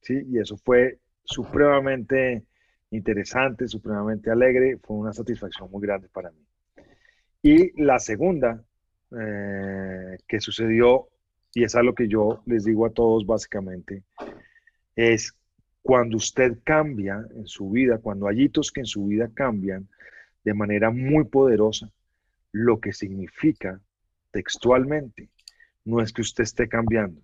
¿sí? 0.00 0.22
Y 0.30 0.38
eso 0.38 0.56
fue 0.56 1.00
supremamente 1.24 2.44
interesante, 2.90 3.66
supremamente 3.66 4.30
alegre, 4.30 4.78
fue 4.78 4.96
una 4.96 5.12
satisfacción 5.12 5.68
muy 5.72 5.82
grande 5.82 6.08
para 6.08 6.30
mí. 6.30 6.46
Y 7.42 7.82
la 7.82 7.98
segunda 7.98 8.62
eh, 9.10 10.18
que 10.28 10.40
sucedió 10.40 11.08
y 11.56 11.64
es 11.64 11.74
a 11.74 11.82
lo 11.82 11.94
que 11.94 12.06
yo 12.06 12.42
les 12.44 12.64
digo 12.64 12.84
a 12.84 12.90
todos 12.90 13.24
básicamente, 13.24 14.02
es 14.94 15.34
cuando 15.80 16.18
usted 16.18 16.58
cambia 16.62 17.26
en 17.34 17.46
su 17.46 17.70
vida, 17.70 17.96
cuando 17.96 18.28
hay 18.28 18.42
hitos 18.42 18.70
que 18.70 18.80
en 18.80 18.86
su 18.86 19.06
vida 19.06 19.30
cambian 19.32 19.88
de 20.44 20.52
manera 20.52 20.90
muy 20.90 21.24
poderosa, 21.24 21.90
lo 22.52 22.78
que 22.78 22.92
significa 22.92 23.80
textualmente 24.32 25.30
no 25.86 26.02
es 26.02 26.12
que 26.12 26.20
usted 26.20 26.44
esté 26.44 26.68
cambiando, 26.68 27.22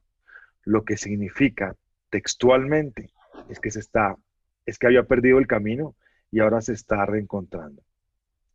lo 0.64 0.82
que 0.82 0.96
significa 0.96 1.76
textualmente 2.08 3.10
es 3.50 3.60
que 3.60 3.70
se 3.70 3.80
está, 3.80 4.16
es 4.64 4.78
que 4.78 4.86
había 4.86 5.02
perdido 5.02 5.40
el 5.40 5.46
camino 5.46 5.94
y 6.30 6.40
ahora 6.40 6.62
se 6.62 6.72
está 6.72 7.04
reencontrando. 7.04 7.82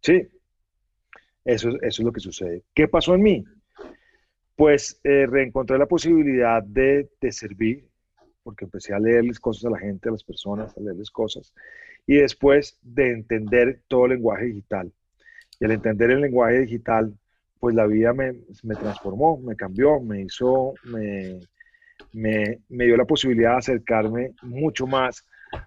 Sí, 0.01 0.27
eso, 1.45 1.69
eso 1.69 1.81
es 1.83 1.99
lo 1.99 2.11
que 2.11 2.19
sucede. 2.19 2.63
¿Qué 2.73 2.87
pasó 2.87 3.13
en 3.13 3.21
mí? 3.21 3.45
Pues 4.57 4.99
eh, 5.03 5.27
reencontré 5.27 5.77
la 5.77 5.85
posibilidad 5.85 6.63
de, 6.63 7.07
servir, 7.29 7.87
porque 8.41 8.65
empecé 8.65 8.91
a 8.91 8.99
leerles 8.99 9.39
cosas 9.39 9.65
a 9.65 9.69
la 9.69 9.77
gente, 9.77 10.09
a 10.09 10.13
las 10.13 10.23
personas, 10.23 10.75
a 10.75 10.81
leerles 10.81 11.11
cosas, 11.11 11.53
y 12.07 12.15
después 12.15 12.79
de 12.81 13.11
entender 13.11 13.81
todo 13.87 14.05
el 14.05 14.13
lenguaje 14.13 14.45
digital. 14.45 14.91
Y 15.59 15.65
al 15.65 15.71
entender 15.71 16.09
el 16.09 16.21
lenguaje 16.21 16.61
digital, 16.61 17.13
pues 17.59 17.75
la 17.75 17.85
vida 17.85 18.13
me, 18.13 18.33
transformó, 18.79 19.37
me 19.37 19.55
cambió, 19.55 19.99
me 19.99 20.23
hizo, 20.23 20.73
me, 20.85 21.39
me, 22.13 22.59
me, 22.67 22.85
dio 22.85 22.97
la 22.97 23.05
posibilidad 23.05 23.51
de 23.51 23.57
acercarme 23.57 24.31
mucho 24.41 24.87
más 24.87 25.23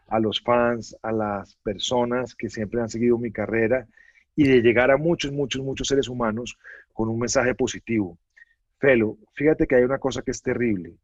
a 0.09 0.19
los 0.19 0.41
fans, 0.41 0.97
a 1.03 1.13
las 1.13 1.55
personas 1.63 2.35
que 2.35 2.51
siempre 2.51 2.81
han 2.81 2.89
seguido 2.89 3.19
mi 3.19 3.31
carrera 3.31 3.87
y 4.35 4.49
de 4.49 4.63
llegar 4.63 4.91
a 4.91 4.97
muchos, 4.97 5.31
muchos, 5.31 5.63
muchos 5.63 5.87
seres 5.87 6.09
humanos 6.09 6.59
con 6.93 7.09
un 7.09 7.21
mensaje 7.21 7.55
positivo. 7.55 8.19
Felo, 8.81 9.19
fíjate 9.35 9.67
que 9.67 9.77
hay 9.77 9.85
una 9.85 9.99
cosa 9.99 10.23
que 10.23 10.31
es 10.31 10.43
terrible. 10.43 10.97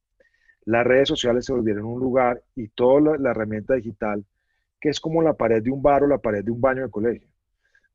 Las 0.64 0.86
redes 0.86 1.08
sociales 1.08 1.44
se 1.44 1.52
volvieron 1.52 1.84
un 1.84 2.00
lugar 2.00 2.42
y 2.54 2.68
toda 2.68 3.18
la, 3.18 3.30
herramienta 3.30 3.74
digital, 3.74 4.24
que 4.80 4.88
es 4.88 4.98
como 4.98 5.20
la 5.20 5.34
pared 5.34 5.62
de 5.62 5.70
un 5.70 5.82
bar 5.82 6.02
o 6.02 6.06
la 6.06 6.16
pared 6.16 6.42
de 6.42 6.50
un 6.50 6.60
baño 6.60 6.82
de 6.82 6.90
colegio, 6.90 7.28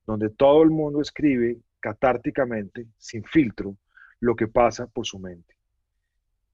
donde 0.06 0.30
todo 0.30 0.62
el 0.62 0.70
mundo 0.70 1.02
escribe 1.02 1.58
catárticamente, 1.80 2.86
sin 3.00 3.24
filtro, 3.24 3.76
lo 4.20 4.36
que 4.36 4.48
pasa 4.48 4.86
por 4.86 5.08
su 5.08 5.17
mente. 5.17 5.56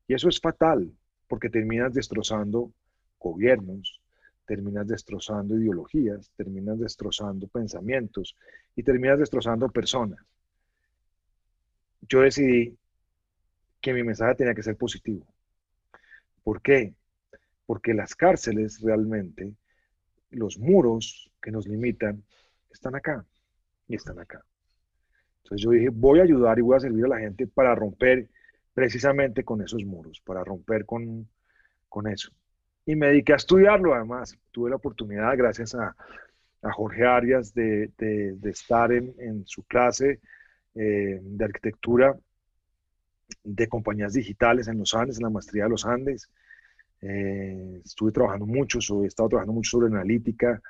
Y 0.08 0.14
eso 0.14 0.30
es 0.30 0.40
fatal, 0.40 0.90
porque 1.28 1.50
terminas 1.50 1.94
destrozando 1.94 2.72
gobiernos, 3.20 4.00
terminas 4.46 4.88
destrozando 4.88 5.58
ideologías, 5.58 6.32
terminas 6.38 6.80
destrozando 6.80 7.48
pensamientos 7.48 8.38
y 8.74 8.84
terminas 8.84 9.20
destrozando 9.20 9.68
personas. 9.68 10.20
Yo 12.08 12.22
decidí 12.22 12.78
que 13.82 13.94
mi 13.94 14.04
mensaje 14.04 14.36
tenía 14.36 14.54
que 14.54 14.64
ser 14.64 14.78
positivo. 14.78 15.26
¿Por 16.44 16.62
qué? 16.62 16.94
Porque 17.66 17.94
las 17.94 18.16
cárceles 18.16 18.82
realmente, 18.82 19.54
los 20.30 20.58
muros 20.58 21.32
que 21.42 21.52
nos 21.52 21.68
limitan, 21.68 22.24
están 22.72 22.96
acá 22.96 23.26
y 23.88 23.96
están 23.96 24.20
acá. 24.20 24.44
Entonces 25.44 25.64
yo 25.64 25.72
dije, 25.72 25.90
voy 25.90 26.20
a 26.20 26.24
ayudar 26.24 26.60
y 26.60 26.62
voy 26.62 26.76
a 26.78 26.80
servir 26.80 27.06
a 27.06 27.10
la 27.10 27.20
gente 27.20 27.48
para 27.48 27.74
romper 27.76 28.30
precisamente 28.74 29.44
con 29.44 29.62
esos 29.62 29.84
muros, 29.86 30.22
para 30.22 30.44
romper 30.44 30.86
con, 30.86 31.28
con 31.90 32.08
eso. 32.08 32.32
Y 32.86 32.96
me 32.96 33.08
dediqué 33.08 33.34
a 33.34 33.38
estudiarlo 33.38 33.94
además. 33.94 34.38
Tuve 34.52 34.70
la 34.70 34.76
oportunidad, 34.76 35.36
gracias 35.38 35.76
a, 35.76 35.96
a 36.62 36.72
Jorge 36.72 37.06
Arias, 37.06 37.54
de, 37.54 37.92
de, 37.98 38.50
estar 38.50 38.92
en, 38.92 39.14
en, 39.20 39.46
su 39.46 39.64
clase 39.64 40.20
eh, 40.76 41.20
de 41.22 41.46
arquitectura 41.46 42.18
de 43.44 43.68
compañías 43.68 44.14
digitales 44.14 44.68
en 44.68 44.80
los 44.80 44.94
Andes, 44.94 45.18
en 45.18 45.24
la 45.24 45.30
maestría 45.30 45.64
de 45.64 45.70
los 45.70 45.86
Andes. 45.86 46.30
Eh, 47.02 47.82
estuve 47.86 48.12
trabajando 48.12 48.46
mucho, 48.46 48.82
sobre, 48.82 49.06
he 49.06 49.08
estado 49.08 49.30
trabajando 49.30 49.54
mucho 49.54 49.72
sobre 49.72 49.88
analítica, 49.88 50.62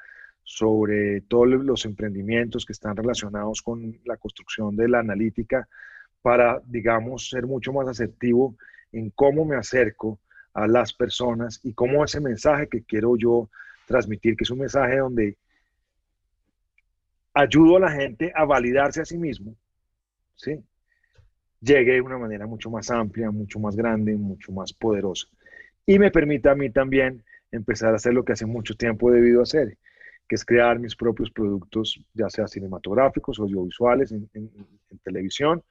sobre 0.44 1.22
todos 1.22 1.48
los 1.48 1.86
emprendimientos 1.86 2.66
que 2.66 2.74
están 2.74 2.96
relacionados 2.96 3.62
con 3.62 4.00
la 4.06 4.18
construcción 4.18 4.76
de 4.76 4.88
la 4.88 5.00
analítica 5.00 5.68
para, 6.22 6.62
digamos, 6.66 7.30
ser 7.30 7.46
mucho 7.46 7.74
más 7.74 7.88
asertivo 7.88 8.56
en 8.92 9.10
cómo 9.12 9.46
me 9.46 9.56
acerco 9.56 10.20
a 10.54 10.68
las 10.68 10.94
personas 10.94 11.60
y 11.64 11.74
cómo 11.74 12.04
ese 12.04 12.20
mensaje 12.20 12.68
que 12.68 12.84
quiero 12.84 13.18
yo 13.18 13.50
transmitir, 13.86 14.36
que 14.36 14.44
es 14.44 14.50
un 14.50 14.60
mensaje 14.60 14.98
donde 14.98 15.38
ayudo 17.34 17.78
a 17.78 17.82
la 17.82 17.92
gente 17.92 18.32
a 18.36 18.46
validarse 18.46 19.02
a 19.02 19.06
sí 19.06 19.18
mismo, 19.18 19.56
¿sí? 20.36 20.64
Llegue 21.62 21.94
de 21.94 22.02
una 22.02 22.18
manera 22.18 22.46
mucho 22.46 22.70
más 22.70 22.90
amplia, 22.92 23.32
mucho 23.32 23.60
más 23.60 23.76
grande, 23.76 24.16
mucho 24.16 24.52
más 24.52 24.74
poderosa. 24.74 25.28
Y 25.86 26.00
me 26.00 26.12
permite 26.12 26.50
a 26.50 26.56
mí 26.56 26.70
también 26.70 27.24
empezar 27.52 27.94
a 27.94 27.96
hacer 27.96 28.14
lo 28.14 28.24
que 28.24 28.34
hace 28.34 28.46
mucho 28.46 28.76
tiempo 28.76 29.10
he 29.10 29.16
debido 29.16 29.42
hacer, 29.42 29.78
que 30.28 30.36
es 30.36 30.44
crear 30.44 30.80
mis 30.80 30.96
propios 30.96 31.32
productos, 31.32 32.00
ya 32.14 32.30
sea 32.30 32.48
cinematográficos, 32.48 33.40
audiovisuales, 33.40 34.12
en, 34.12 34.30
televisión, 35.04 35.64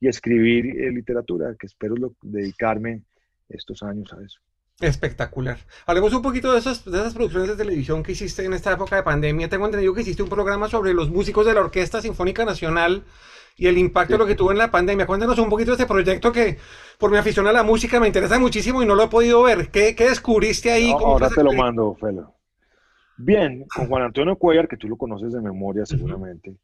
y 0.00 0.08
escribir 0.08 0.66
eh, 0.66 0.90
literatura, 0.92 1.54
que 1.58 1.66
espero 1.66 2.14
dedicarme 2.22 3.02
estos 3.48 3.82
años 3.82 4.12
a 4.12 4.22
eso. 4.22 4.40
Espectacular. 4.80 5.58
Hablemos 5.86 6.12
un 6.12 6.22
poquito 6.22 6.52
de 6.52 6.58
esas, 6.58 6.84
de 6.84 6.98
esas 6.98 7.14
producciones 7.14 7.48
de 7.48 7.56
televisión 7.56 8.02
que 8.02 8.12
hiciste 8.12 8.44
en 8.44 8.52
esta 8.54 8.72
época 8.72 8.96
de 8.96 9.02
pandemia. 9.02 9.48
Tengo 9.48 9.66
entendido 9.66 9.94
que 9.94 10.02
hiciste 10.02 10.22
un 10.22 10.28
programa 10.28 10.68
sobre 10.68 10.94
los 10.94 11.10
músicos 11.10 11.46
de 11.46 11.54
la 11.54 11.60
Orquesta 11.60 12.02
Sinfónica 12.02 12.44
Nacional 12.44 13.04
y 13.56 13.68
el 13.68 13.78
impacto 13.78 14.14
de 14.14 14.18
lo 14.18 14.26
que 14.26 14.34
tuvo 14.34 14.50
en 14.50 14.58
la 14.58 14.70
pandemia. 14.70 15.06
Cuéntanos 15.06 15.38
un 15.38 15.48
poquito 15.48 15.70
de 15.70 15.82
este 15.82 15.86
proyecto 15.86 16.32
que 16.32 16.58
por 16.98 17.10
mi 17.10 17.18
afición 17.18 17.46
a 17.46 17.52
la 17.52 17.62
música 17.62 18.00
me 18.00 18.08
interesa 18.08 18.38
muchísimo 18.38 18.82
y 18.82 18.86
no 18.86 18.94
lo 18.96 19.04
he 19.04 19.08
podido 19.08 19.42
ver. 19.44 19.70
¿Qué, 19.70 19.94
qué 19.94 20.08
descubriste 20.08 20.72
ahí? 20.72 20.90
ahora 20.90 21.30
te 21.30 21.44
lo 21.44 21.52
mando, 21.52 21.94
Felo. 21.94 22.34
Bien, 23.16 23.64
con 23.72 23.86
Juan 23.86 24.02
Antonio 24.02 24.36
Cuellar, 24.36 24.66
que 24.66 24.76
tú 24.76 24.88
lo 24.88 24.96
conoces 24.96 25.32
de 25.32 25.40
memoria 25.40 25.86
seguramente, 25.86 26.56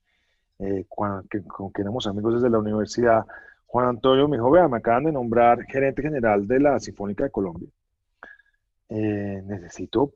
eh, 0.58 0.84
con, 0.88 1.22
quien 1.28 1.44
éramos 1.78 2.08
amigos 2.08 2.34
desde 2.34 2.50
la 2.50 2.58
universidad, 2.58 3.24
Juan 3.66 3.86
Antonio 3.86 4.26
me 4.26 4.36
dijo, 4.36 4.50
vea, 4.50 4.66
me 4.66 4.78
acaban 4.78 5.04
de 5.04 5.12
nombrar 5.12 5.62
gerente 5.66 6.02
general 6.02 6.48
de 6.48 6.58
la 6.58 6.80
Sinfónica 6.80 7.22
de 7.22 7.30
Colombia. 7.30 7.68
Eh, 8.90 9.42
necesito 9.46 10.12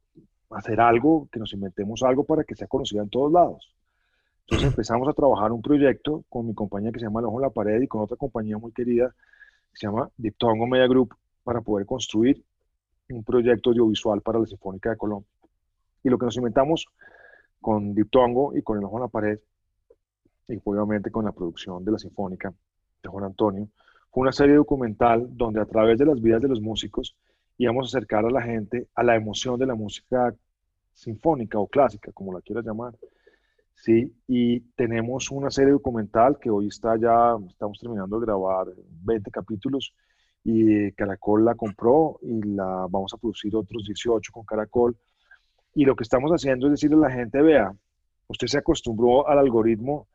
hacer 0.50 0.80
algo, 0.80 1.28
que 1.32 1.38
nos 1.38 1.52
inventemos 1.52 2.02
algo 2.02 2.24
para 2.24 2.44
que 2.44 2.54
sea 2.54 2.66
conocida 2.66 3.02
en 3.02 3.08
todos 3.08 3.32
lados. 3.32 3.72
Entonces 4.40 4.68
empezamos 4.68 5.08
a 5.08 5.12
trabajar 5.12 5.52
un 5.52 5.62
proyecto 5.62 6.24
con 6.28 6.46
mi 6.46 6.54
compañía 6.54 6.92
que 6.92 6.98
se 6.98 7.06
llama 7.06 7.20
El 7.20 7.26
Ojo 7.26 7.38
en 7.38 7.42
la 7.42 7.50
Pared 7.50 7.80
y 7.80 7.86
con 7.86 8.02
otra 8.02 8.16
compañía 8.16 8.58
muy 8.58 8.72
querida 8.72 9.14
que 9.72 9.78
se 9.78 9.86
llama 9.86 10.10
Diptongo 10.16 10.66
Media 10.66 10.86
Group 10.86 11.14
para 11.42 11.60
poder 11.60 11.86
construir 11.86 12.42
un 13.10 13.22
proyecto 13.24 13.70
audiovisual 13.70 14.20
para 14.20 14.38
la 14.38 14.46
Sinfónica 14.46 14.90
de 14.90 14.96
Colombia. 14.96 15.28
Y 16.02 16.10
lo 16.10 16.18
que 16.18 16.26
nos 16.26 16.36
inventamos 16.36 16.86
con 17.60 17.94
Diptongo 17.94 18.56
y 18.56 18.62
con 18.62 18.78
El 18.78 18.84
Ojo 18.84 18.96
en 18.96 19.02
la 19.02 19.08
Pared 19.08 19.38
y 20.48 20.60
obviamente 20.62 21.10
con 21.10 21.24
la 21.24 21.32
producción 21.32 21.84
de 21.84 21.92
la 21.92 21.98
Sinfónica 21.98 22.52
de 23.02 23.08
Juan 23.08 23.24
Antonio, 23.24 23.68
fue 24.10 24.22
una 24.22 24.32
serie 24.32 24.56
documental 24.56 25.26
donde 25.30 25.60
a 25.60 25.64
través 25.64 25.98
de 25.98 26.06
las 26.06 26.20
vidas 26.20 26.42
de 26.42 26.48
los 26.48 26.60
músicos 26.60 27.16
íbamos 27.58 27.86
a 27.86 27.96
acercar 27.96 28.24
a 28.24 28.30
la 28.30 28.42
gente 28.42 28.88
a 28.94 29.02
la 29.02 29.14
emoción 29.14 29.58
de 29.58 29.66
la 29.66 29.74
música 29.74 30.34
sinfónica 30.92 31.58
o 31.58 31.66
clásica, 31.66 32.12
como 32.12 32.32
la 32.32 32.40
quieras 32.40 32.64
llamar. 32.64 32.94
Sí, 33.74 34.14
y 34.28 34.60
tenemos 34.76 35.30
una 35.30 35.50
serie 35.50 35.72
documental 35.72 36.38
que 36.38 36.48
hoy 36.48 36.68
está 36.68 36.96
ya, 36.96 37.36
estamos 37.48 37.78
terminando 37.80 38.18
de 38.18 38.26
grabar 38.26 38.68
20 39.02 39.30
capítulos 39.30 39.92
y 40.44 40.92
Caracol 40.92 41.44
la 41.44 41.54
compró 41.54 42.18
y 42.22 42.40
la 42.42 42.86
vamos 42.88 43.12
a 43.12 43.18
producir 43.18 43.54
otros 43.56 43.84
18 43.84 44.32
con 44.32 44.44
Caracol. 44.44 44.96
Y 45.74 45.84
lo 45.84 45.96
que 45.96 46.04
estamos 46.04 46.30
haciendo 46.30 46.66
es 46.66 46.72
decirle 46.72 46.96
a 46.96 47.08
la 47.08 47.10
gente, 47.10 47.42
vea, 47.42 47.74
usted 48.28 48.46
se 48.46 48.58
acostumbró 48.58 49.28
al 49.28 49.38
algoritmo 49.38 50.06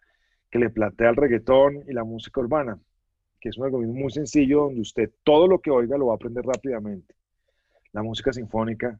que 0.49 0.59
le 0.59 0.69
plantea 0.69 1.09
el 1.09 1.15
reggaetón 1.15 1.83
y 1.87 1.93
la 1.93 2.03
música 2.03 2.39
urbana, 2.39 2.79
que 3.39 3.49
es 3.49 3.57
un 3.57 3.65
algoritmo 3.65 3.93
muy 3.93 4.11
sencillo 4.11 4.63
donde 4.63 4.81
usted 4.81 5.11
todo 5.23 5.47
lo 5.47 5.59
que 5.59 5.69
oiga 5.69 5.97
lo 5.97 6.07
va 6.07 6.13
a 6.13 6.15
aprender 6.15 6.45
rápidamente 6.45 7.18
la 7.91 8.03
música 8.03 8.31
sinfónica 8.33 8.99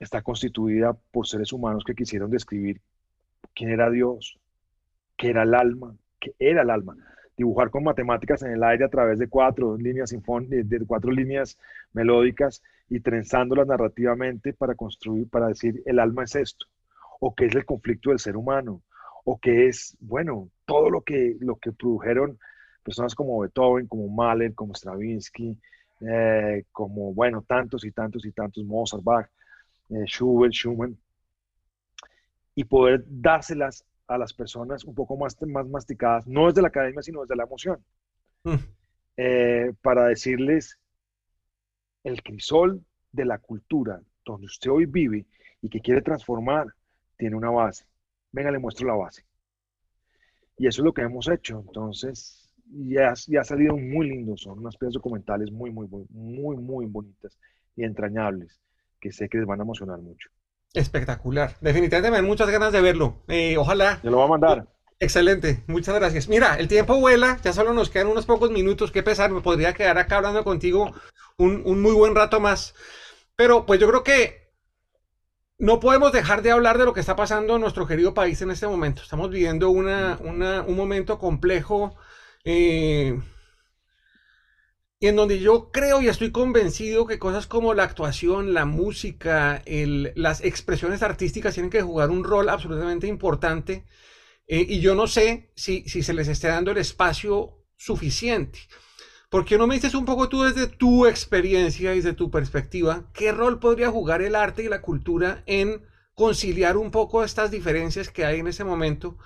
está 0.00 0.22
constituida 0.22 0.96
por 1.10 1.26
seres 1.26 1.52
humanos 1.52 1.84
que 1.84 1.94
quisieron 1.94 2.30
describir 2.30 2.80
quién 3.54 3.70
era 3.70 3.90
Dios, 3.90 4.38
qué 5.16 5.30
era 5.30 5.42
el 5.42 5.54
alma, 5.54 5.96
qué 6.18 6.34
era 6.38 6.62
el 6.62 6.70
alma. 6.70 6.96
Dibujar 7.36 7.70
con 7.70 7.84
matemáticas 7.84 8.42
en 8.42 8.52
el 8.52 8.62
aire 8.62 8.84
a 8.84 8.88
través 8.88 9.18
de 9.18 9.28
cuatro 9.28 9.76
líneas 9.76 10.10
de 10.10 10.80
cuatro 10.86 11.10
líneas 11.10 11.58
melódicas 11.92 12.62
y 12.88 13.00
trenzándolas 13.00 13.66
narrativamente 13.66 14.52
para 14.52 14.74
construir, 14.74 15.28
para 15.28 15.48
decir 15.48 15.82
el 15.86 15.98
alma 15.98 16.24
es 16.24 16.34
esto, 16.36 16.66
o 17.20 17.34
qué 17.34 17.46
es 17.46 17.54
el 17.54 17.64
conflicto 17.64 18.10
del 18.10 18.18
ser 18.18 18.36
humano, 18.36 18.82
o 19.24 19.38
qué 19.38 19.68
es, 19.68 19.96
bueno, 20.00 20.50
todo 20.66 20.90
lo 20.90 21.02
que, 21.02 21.36
lo 21.40 21.56
que 21.56 21.72
produjeron 21.72 22.38
personas 22.82 23.14
como 23.14 23.38
Beethoven, 23.40 23.86
como 23.86 24.08
Mahler, 24.08 24.54
como 24.54 24.74
Stravinsky, 24.74 25.58
eh, 26.08 26.64
como, 26.72 27.14
bueno, 27.14 27.42
tantos 27.42 27.84
y 27.84 27.92
tantos 27.92 28.24
y 28.24 28.32
tantos, 28.32 28.64
Mozart, 28.64 29.02
Bach, 29.02 29.28
eh, 29.90 30.04
Schubert, 30.06 30.52
Schumann, 30.52 30.96
y 32.54 32.64
poder 32.64 33.04
dárselas 33.06 33.84
a 34.06 34.18
las 34.18 34.32
personas 34.32 34.84
un 34.84 34.94
poco 34.94 35.16
más, 35.16 35.36
más 35.42 35.66
masticadas, 35.68 36.26
no 36.26 36.46
desde 36.46 36.62
la 36.62 36.68
academia, 36.68 37.02
sino 37.02 37.22
desde 37.22 37.36
la 37.36 37.44
emoción, 37.44 37.82
mm. 38.44 38.54
eh, 39.16 39.72
para 39.80 40.06
decirles 40.06 40.78
el 42.04 42.22
crisol 42.22 42.84
de 43.12 43.24
la 43.24 43.38
cultura 43.38 44.00
donde 44.24 44.46
usted 44.46 44.70
hoy 44.70 44.86
vive 44.86 45.26
y 45.60 45.68
que 45.68 45.80
quiere 45.80 46.02
transformar, 46.02 46.66
tiene 47.16 47.36
una 47.36 47.50
base. 47.50 47.84
Venga, 48.32 48.50
le 48.50 48.58
muestro 48.58 48.86
la 48.86 48.94
base. 48.94 49.24
Y 50.58 50.66
eso 50.66 50.82
es 50.82 50.84
lo 50.84 50.92
que 50.92 51.02
hemos 51.02 51.28
hecho. 51.28 51.62
Entonces, 51.66 52.41
y 52.70 52.96
ha, 52.98 53.10
ha, 53.12 53.44
salido 53.44 53.76
muy 53.76 54.08
lindo, 54.08 54.36
son 54.36 54.58
unas 54.58 54.76
piezas 54.76 54.94
documentales 54.94 55.50
muy, 55.50 55.70
muy, 55.70 55.86
muy, 55.88 56.06
muy, 56.10 56.56
muy 56.56 56.86
bonitas 56.86 57.38
y 57.76 57.84
entrañables, 57.84 58.60
que 59.00 59.12
sé 59.12 59.28
que 59.28 59.38
les 59.38 59.46
van 59.46 59.60
a 59.60 59.64
emocionar 59.64 59.98
mucho. 60.00 60.30
Espectacular, 60.72 61.56
definitivamente 61.60 62.10
me 62.10 62.26
muchas 62.26 62.48
ganas 62.50 62.72
de 62.72 62.80
verlo. 62.80 63.22
Eh, 63.28 63.56
ojalá. 63.58 64.00
Yo 64.02 64.10
lo 64.10 64.18
voy 64.18 64.26
a 64.26 64.30
mandar. 64.30 64.66
Excelente, 64.98 65.64
muchas 65.66 65.94
gracias. 65.94 66.28
Mira, 66.28 66.56
el 66.56 66.68
tiempo 66.68 66.98
vuela, 66.98 67.38
ya 67.42 67.52
solo 67.52 67.74
nos 67.74 67.90
quedan 67.90 68.06
unos 68.06 68.24
pocos 68.24 68.50
minutos, 68.50 68.92
qué 68.92 69.02
pesar, 69.02 69.30
me 69.30 69.40
podría 69.40 69.74
quedar 69.74 69.98
acá 69.98 70.16
hablando 70.18 70.44
contigo 70.44 70.92
un, 71.36 71.62
un 71.66 71.82
muy 71.82 71.92
buen 71.92 72.14
rato 72.14 72.40
más. 72.40 72.74
Pero 73.36 73.66
pues 73.66 73.80
yo 73.80 73.88
creo 73.88 74.04
que 74.04 74.42
no 75.58 75.78
podemos 75.78 76.12
dejar 76.12 76.42
de 76.42 76.50
hablar 76.50 76.76
de 76.76 76.84
lo 76.84 76.92
que 76.92 77.00
está 77.00 77.14
pasando 77.16 77.54
en 77.54 77.60
nuestro 77.60 77.86
querido 77.86 78.14
país 78.14 78.42
en 78.42 78.50
este 78.50 78.66
momento. 78.66 79.02
Estamos 79.02 79.30
viviendo 79.30 79.70
una, 79.70 80.18
una, 80.20 80.62
un 80.62 80.76
momento 80.76 81.18
complejo 81.18 81.96
eh, 82.44 83.18
y 85.00 85.08
en 85.08 85.16
donde 85.16 85.40
yo 85.40 85.70
creo 85.72 86.00
y 86.00 86.08
estoy 86.08 86.30
convencido 86.30 87.06
que 87.06 87.18
cosas 87.18 87.46
como 87.48 87.74
la 87.74 87.82
actuación, 87.82 88.54
la 88.54 88.64
música, 88.66 89.62
las 89.66 90.42
expresiones 90.44 91.02
artísticas 91.02 91.54
tienen 91.54 91.70
que 91.70 91.82
jugar 91.82 92.10
un 92.10 92.22
rol 92.22 92.48
absolutamente 92.48 93.08
importante. 93.08 93.84
Eh, 94.48 94.66
y 94.68 94.80
yo 94.80 94.94
no 94.94 95.06
sé 95.08 95.52
si, 95.56 95.84
si 95.88 96.02
se 96.02 96.14
les 96.14 96.28
esté 96.28 96.48
dando 96.48 96.72
el 96.72 96.78
espacio 96.78 97.58
suficiente. 97.76 98.60
porque 99.30 99.58
no 99.58 99.66
me 99.66 99.74
dices 99.76 99.94
un 99.94 100.06
poco 100.06 100.28
tú 100.28 100.42
desde 100.44 100.66
tu 100.68 101.06
experiencia 101.06 101.92
y 101.94 101.96
desde 101.98 102.14
tu 102.14 102.30
perspectiva, 102.30 103.10
qué 103.14 103.32
rol 103.32 103.60
podría 103.60 103.90
jugar 103.90 104.22
el 104.22 104.36
arte 104.36 104.64
y 104.64 104.68
la 104.68 104.82
cultura 104.82 105.42
en 105.46 105.82
conciliar 106.14 106.76
un 106.78 106.90
poco 106.92 107.24
estas 107.24 107.50
diferencias 107.50 108.10
que 108.10 108.24
hay 108.26 108.40
en 108.40 108.48
ese 108.48 108.64
momento? 108.64 109.18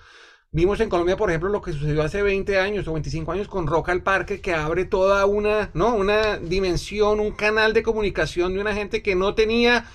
Vimos 0.52 0.80
en 0.80 0.88
Colombia, 0.88 1.16
por 1.16 1.28
ejemplo, 1.28 1.50
lo 1.50 1.61
que 1.61 1.72
sucedió 1.72 2.02
hace 2.02 2.22
20 2.22 2.59
años 2.59 2.88
o 2.88 2.92
25 2.92 3.32
años 3.32 3.48
con 3.48 3.66
Rock 3.66 3.90
al 3.90 4.02
Parque, 4.02 4.40
que 4.40 4.54
abre 4.54 4.85
toda 4.85 5.26
una, 5.26 5.70
¿no? 5.74 5.94
una 5.94 6.38
dimensión, 6.38 7.20
un 7.20 7.32
canal 7.32 7.72
de 7.72 7.82
comunicación 7.82 8.54
de 8.54 8.61
una 8.61 8.72
gente 8.72 9.02
que 9.02 9.14
no 9.14 9.35
tenía 9.35 9.87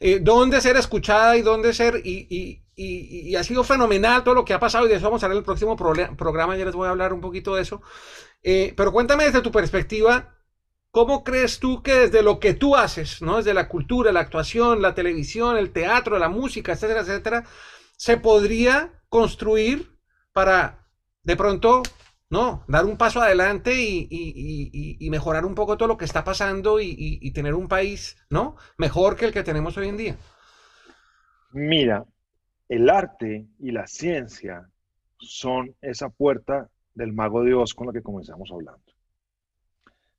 eh, 0.00 0.18
dónde 0.20 0.60
ser 0.60 0.76
escuchada 0.76 1.36
y 1.36 1.42
dónde 1.42 1.72
ser, 1.74 2.02
y, 2.04 2.64
ha 3.36 3.44
sido 3.44 3.64
fenomenal 3.64 4.22
todo 4.24 4.34
lo 4.34 4.44
que 4.44 4.54
ha 4.54 4.60
pasado, 4.60 4.86
y 4.86 4.88
de 4.88 4.96
eso 4.96 5.04
vamos 5.04 5.22
a 5.22 5.26
hablar 5.26 5.36
en 5.36 5.40
el 5.40 5.44
próximo 5.44 5.76
programa, 5.76 6.56
ya 6.56 6.64
les 6.64 6.74
voy 6.74 6.86
a 6.86 6.90
hablar 6.90 7.12
un 7.12 7.20
poquito 7.20 7.54
de 7.54 7.62
eso. 7.62 7.82
Eh, 8.42 8.72
pero 8.76 8.92
cuéntame 8.92 9.24
desde 9.24 9.42
tu 9.42 9.50
perspectiva, 9.50 10.36
¿cómo 10.90 11.24
crees 11.24 11.58
tú 11.58 11.82
que 11.82 11.94
desde 11.94 12.22
lo 12.22 12.38
que 12.40 12.54
tú 12.54 12.76
haces, 12.76 13.20
¿no? 13.20 13.38
desde 13.38 13.54
la 13.54 13.68
cultura, 13.68 14.12
la 14.12 14.20
actuación, 14.20 14.80
la 14.82 14.94
televisión, 14.94 15.56
el 15.56 15.72
teatro, 15.72 16.18
la 16.18 16.28
música, 16.28 16.72
etcétera, 16.72 17.00
etcétera, 17.00 17.44
se 17.96 18.16
podría 18.16 19.02
construir 19.08 19.97
para 20.32 20.88
de 21.28 21.36
pronto, 21.36 21.82
no, 22.30 22.64
dar 22.68 22.86
un 22.86 22.96
paso 22.96 23.20
adelante 23.20 23.74
y, 23.76 25.08
mejorar 25.10 25.44
un 25.44 25.54
poco 25.54 25.76
todo 25.76 25.88
lo 25.88 25.98
que 25.98 26.06
está 26.06 26.24
pasando 26.24 26.80
y, 26.80 27.30
tener 27.32 27.54
un 27.54 27.68
país, 27.68 28.16
¿no? 28.30 28.56
Mejor 28.78 29.16
que 29.16 29.26
el 29.26 29.32
que 29.32 29.42
tenemos 29.42 29.76
hoy 29.76 29.88
en 29.88 29.96
día. 29.96 30.16
Mira, 31.52 32.06
el 32.68 32.88
arte 32.88 33.46
y 33.58 33.72
la 33.72 33.86
ciencia 33.86 34.70
son 35.18 35.74
esa 35.82 36.08
puerta 36.08 36.70
del 36.94 37.12
mago 37.12 37.42
de 37.42 37.54
Oz 37.54 37.74
con 37.74 37.88
la 37.88 37.92
que 37.92 38.02
comenzamos 38.02 38.50
hablando. 38.50 38.92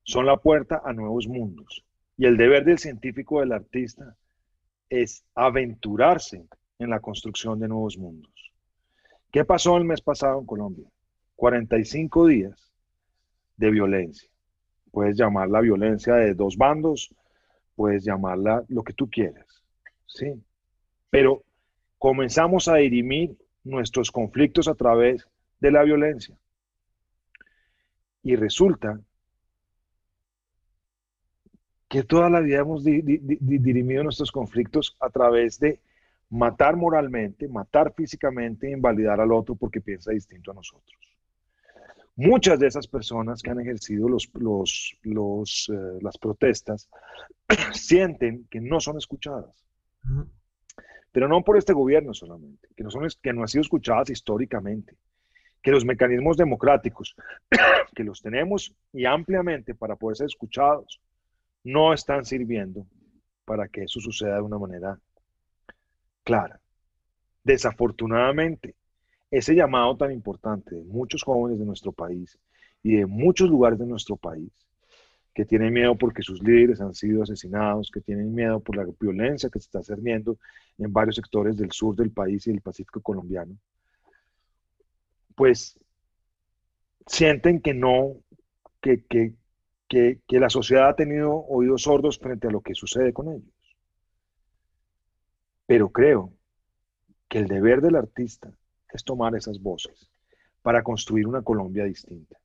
Son 0.04 0.26
la 0.26 0.38
puerta 0.38 0.82
a 0.84 0.94
nuevos 0.94 1.28
mundos. 1.28 1.86
Y 2.18 2.26
el 2.26 2.38
deber 2.38 2.66
del 2.66 2.80
científico, 2.80 3.40
del 3.40 3.52
artista, 3.52 4.16
es 4.90 5.24
aventurarse 5.36 6.46
en 6.80 6.90
la 6.90 7.00
construcción 7.00 7.60
de 7.60 7.68
nuevos 7.68 7.98
mundos. 7.98 8.34
¿Qué 9.32 9.46
pasó 9.46 9.78
el 9.78 9.86
mes 9.86 10.02
pasado 10.02 10.40
en 10.40 10.46
Colombia? 10.46 10.90
45 11.36 12.28
días 12.28 12.72
de 13.58 13.70
violencia. 13.70 14.30
Puedes 14.92 15.18
llamarla 15.18 15.62
violencia 15.62 16.16
de 16.16 16.34
dos 16.34 16.58
bandos, 16.58 17.14
puedes 17.76 18.04
llamarla 18.04 18.64
lo 18.70 18.84
que 18.84 18.94
tú 18.94 19.10
quieras, 19.10 19.64
¿sí? 20.08 20.34
Pero 21.10 21.44
comenzamos 21.98 22.68
a 22.68 22.76
dirimir 22.76 23.38
nuestros 23.64 24.12
conflictos 24.12 24.68
a 24.68 24.76
través 24.76 25.28
de 25.60 25.72
la 25.72 25.84
violencia. 25.84 26.36
Y 28.24 28.36
resulta 28.36 29.00
que 31.88 32.04
toda 32.04 32.30
la 32.30 32.40
vida 32.40 32.60
hemos 32.60 32.84
dirimido 32.84 34.04
nuestros 34.04 34.32
conflictos 34.32 34.96
a 35.00 35.10
través 35.10 35.60
de 35.60 35.80
matar 36.30 36.76
moralmente, 36.76 37.48
matar 37.48 37.94
físicamente, 37.94 38.70
invalidar 38.70 39.20
al 39.20 39.32
otro 39.32 39.56
porque 39.56 39.82
piensa 39.82 40.12
distinto 40.12 40.52
a 40.52 40.56
nosotros. 40.56 40.98
muchas 42.16 42.60
de 42.60 42.68
esas 42.68 42.86
personas 42.88 43.42
que 43.42 43.50
han 43.50 43.62
ejercido 43.62 44.10
los, 44.10 44.30
los, 44.34 45.72
eh, 45.74 46.00
las 46.02 46.18
protestas 46.18 46.90
sienten 47.74 48.46
que 48.50 48.60
no 48.60 48.80
son 48.82 48.98
escuchadas. 48.98 49.66
Pero 51.12 51.28
no 51.28 51.44
por 51.44 51.58
este 51.58 51.74
gobierno 51.74 52.14
solamente, 52.14 52.68
que 52.76 52.84
no, 52.84 52.92
son, 52.92 53.08
que 53.22 53.34
no 53.34 53.42
han 53.42 53.48
sido 53.48 53.62
escuchadas 53.62 54.10
históricamente, 54.10 54.98
que 55.62 55.72
los 55.72 55.86
mecanismos 55.86 56.36
democráticos 56.38 57.16
que 57.96 58.04
los 58.04 58.22
tenemos 58.22 58.76
y 58.94 59.06
ampliamente 59.06 59.74
para 59.74 59.96
poder 59.96 60.18
ser 60.18 60.28
escuchados 60.28 61.02
no 61.64 61.94
están 61.94 62.26
sirviendo 62.26 62.86
para 63.46 63.68
que 63.68 63.84
eso 63.84 64.00
suceda 64.00 64.36
de 64.36 64.42
una 64.42 64.60
manera 64.60 65.00
clara. 66.30 66.62
Desafortunadamente, 67.44 68.76
ese 69.32 69.56
llamado 69.56 69.98
tan 69.98 70.12
importante 70.12 70.76
de 70.76 70.84
muchos 70.84 71.24
jóvenes 71.24 71.58
de 71.58 71.66
nuestro 71.66 71.92
país 71.92 72.38
y 72.84 72.98
de 72.98 73.08
muchos 73.08 73.50
lugares 73.50 73.80
de 73.80 73.88
nuestro 73.88 74.16
país 74.16 74.52
que 75.34 75.46
tienen 75.46 75.74
miedo 75.74 75.96
porque 75.96 76.22
sus 76.22 76.44
líderes 76.44 76.82
han 76.82 76.94
sido 76.94 77.24
asesinados, 77.24 77.90
que 77.92 78.02
tienen 78.02 78.36
miedo 78.36 78.60
por 78.60 78.76
la 78.76 78.86
violencia 79.00 79.50
que 79.50 79.60
se 79.60 79.66
está 79.66 79.80
haciendo 79.80 80.38
en 80.78 80.94
varios 80.94 81.16
sectores 81.16 81.58
del 81.58 81.72
sur 81.72 81.96
del 81.96 82.12
país 82.12 82.46
y 82.46 82.52
del 82.52 82.62
Pacífico 82.62 83.02
colombiano, 83.02 83.58
pues 85.34 85.80
sienten 87.08 87.60
que 87.60 87.74
no, 87.74 88.18
que, 88.82 89.04
que, 89.06 89.34
que, 89.88 90.20
que 90.28 90.40
la 90.40 90.50
sociedad 90.50 90.90
ha 90.90 90.96
tenido 90.96 91.34
oídos 91.34 91.84
sordos 91.84 92.20
frente 92.20 92.48
a 92.48 92.52
lo 92.52 92.62
que 92.62 92.76
sucede 92.76 93.14
con 93.14 93.30
ellos. 93.30 93.59
Pero 95.70 95.90
creo 95.90 96.34
que 97.28 97.38
el 97.38 97.48
deber 97.48 97.80
del 97.80 97.96
artista 97.96 98.52
es 98.92 99.04
tomar 99.04 99.36
esas 99.36 99.62
voces 99.62 100.10
para 100.64 100.82
construir 100.82 101.28
una 101.28 101.44
Colombia 101.44 101.84
distinta. 101.84 102.40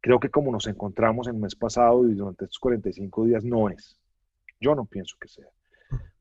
Creo 0.00 0.20
que 0.20 0.30
como 0.30 0.52
nos 0.52 0.68
encontramos 0.68 1.26
el 1.26 1.34
mes 1.34 1.56
pasado 1.56 2.08
y 2.08 2.14
durante 2.14 2.44
estos 2.44 2.60
45 2.60 3.24
días 3.24 3.44
no 3.44 3.70
es. 3.70 3.98
Yo 4.60 4.76
no 4.76 4.84
pienso 4.84 5.16
que 5.20 5.26
sea. 5.26 5.48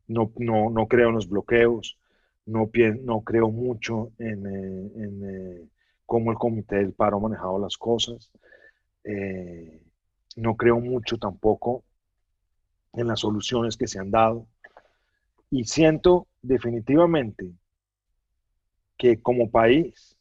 No, 0.08 0.32
no, 0.38 0.72
no 0.72 0.88
creo 0.88 1.10
en 1.10 1.16
los 1.16 1.30
bloqueos, 1.30 2.00
no, 2.48 2.72
no 3.04 3.22
creo 3.22 3.52
mucho 3.52 4.10
en, 4.18 4.48
eh, 4.48 4.92
eh, 4.96 5.68
cómo 6.08 6.32
el 6.32 6.38
comité 6.40 6.78
del 6.78 6.94
paro 6.94 7.18
ha 7.18 7.30
manejado 7.30 7.60
las 7.60 7.78
cosas. 7.78 8.32
Eh, 9.04 9.84
no 10.36 10.58
creo 10.58 10.80
mucho 10.80 11.20
tampoco 11.20 11.84
en 12.94 13.06
las 13.06 13.20
soluciones 13.20 13.78
que 13.78 13.86
se 13.86 14.00
han 14.00 14.10
dado. 14.10 14.48
Y 15.52 15.64
siento 15.66 16.28
definitivamente 16.42 17.52
que 18.98 19.22
como 19.22 19.50
país 19.50 20.16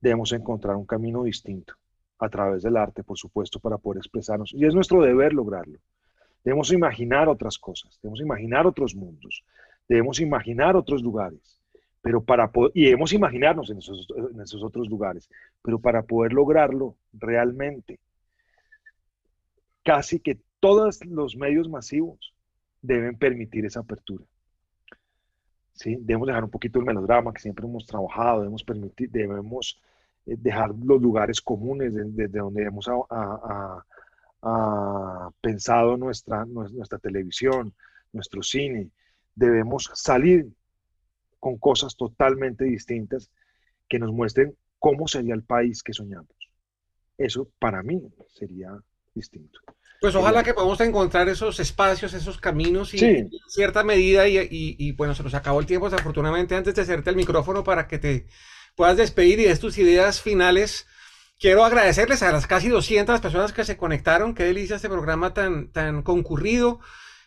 debemos 0.00 0.32
encontrar 0.32 0.76
un 0.76 0.86
camino 0.86 1.24
distinto 1.24 1.74
a 2.18 2.28
través 2.28 2.62
del 2.62 2.76
arte, 2.76 3.02
por 3.02 3.18
supuesto, 3.18 3.58
para 3.58 3.78
poder 3.78 3.98
expresarnos. 3.98 4.52
Y 4.54 4.64
es 4.64 4.74
nuestro 4.74 5.02
deber 5.02 5.32
lograrlo. 5.32 5.78
Debemos 6.44 6.72
imaginar 6.72 7.28
otras 7.28 7.58
cosas, 7.58 7.98
debemos 8.02 8.20
imaginar 8.20 8.66
otros 8.66 8.94
mundos, 8.94 9.44
debemos 9.88 10.20
imaginar 10.20 10.76
otros 10.76 11.02
lugares, 11.02 11.60
pero 12.00 12.22
para 12.22 12.50
y 12.74 12.84
debemos 12.84 13.12
imaginarnos 13.12 13.70
en 13.70 13.78
esos, 13.78 14.06
en 14.16 14.40
esos 14.40 14.62
otros 14.62 14.88
lugares, 14.88 15.28
pero 15.62 15.80
para 15.80 16.02
poder 16.04 16.32
lograrlo 16.32 16.96
realmente, 17.12 17.98
casi 19.82 20.20
que 20.20 20.38
todos 20.60 21.04
los 21.04 21.36
medios 21.36 21.68
masivos 21.68 22.34
deben 22.80 23.16
permitir 23.16 23.66
esa 23.66 23.80
apertura. 23.80 24.24
Debemos 25.84 26.26
dejar 26.26 26.44
un 26.44 26.50
poquito 26.50 26.80
el 26.80 26.84
melodrama 26.84 27.32
que 27.32 27.40
siempre 27.40 27.66
hemos 27.66 27.86
trabajado, 27.86 28.40
debemos, 28.40 28.64
permitir, 28.64 29.10
debemos 29.10 29.80
eh, 30.26 30.36
dejar 30.36 30.70
los 30.70 31.00
lugares 31.00 31.40
comunes 31.40 31.92
desde 31.94 32.38
donde 32.38 32.64
hemos 32.64 32.90
pensado 35.40 35.96
nuestra, 35.96 36.44
nuestra 36.44 36.98
televisión, 36.98 37.72
nuestro 38.12 38.42
cine. 38.42 38.90
Debemos 39.34 39.90
salir 39.94 40.48
con 41.38 41.58
cosas 41.58 41.96
totalmente 41.96 42.64
distintas 42.64 43.30
que 43.88 43.98
nos 43.98 44.12
muestren 44.12 44.56
cómo 44.78 45.06
sería 45.06 45.34
el 45.34 45.44
país 45.44 45.82
que 45.82 45.92
soñamos. 45.92 46.36
Eso 47.16 47.48
para 47.58 47.82
mí 47.82 48.02
sería 48.28 48.76
distinto. 49.14 49.60
Pues 50.00 50.14
ojalá 50.14 50.44
que 50.44 50.54
podamos 50.54 50.80
encontrar 50.80 51.28
esos 51.28 51.58
espacios, 51.58 52.14
esos 52.14 52.38
caminos 52.38 52.94
y 52.94 53.28
cierta 53.48 53.82
medida 53.82 54.28
y, 54.28 54.92
bueno, 54.92 55.14
se 55.14 55.24
nos 55.24 55.34
acabó 55.34 55.58
el 55.58 55.66
tiempo 55.66 55.90
desafortunadamente 55.90 56.54
antes 56.54 56.74
de 56.74 56.82
hacerte 56.82 57.10
el 57.10 57.16
micrófono 57.16 57.64
para 57.64 57.88
que 57.88 57.98
te 57.98 58.26
puedas 58.76 58.96
despedir 58.96 59.40
y 59.40 59.44
des 59.44 59.58
tus 59.58 59.76
ideas 59.76 60.20
finales. 60.20 60.86
Quiero 61.40 61.64
agradecerles 61.64 62.22
a 62.22 62.30
las 62.30 62.46
casi 62.46 62.68
200 62.68 63.20
personas 63.20 63.52
que 63.52 63.64
se 63.64 63.76
conectaron. 63.76 64.34
Qué 64.34 64.44
delicia 64.44 64.76
este 64.76 64.88
programa 64.88 65.34
tan, 65.34 65.72
tan 65.72 66.02
concurrido. 66.02 66.80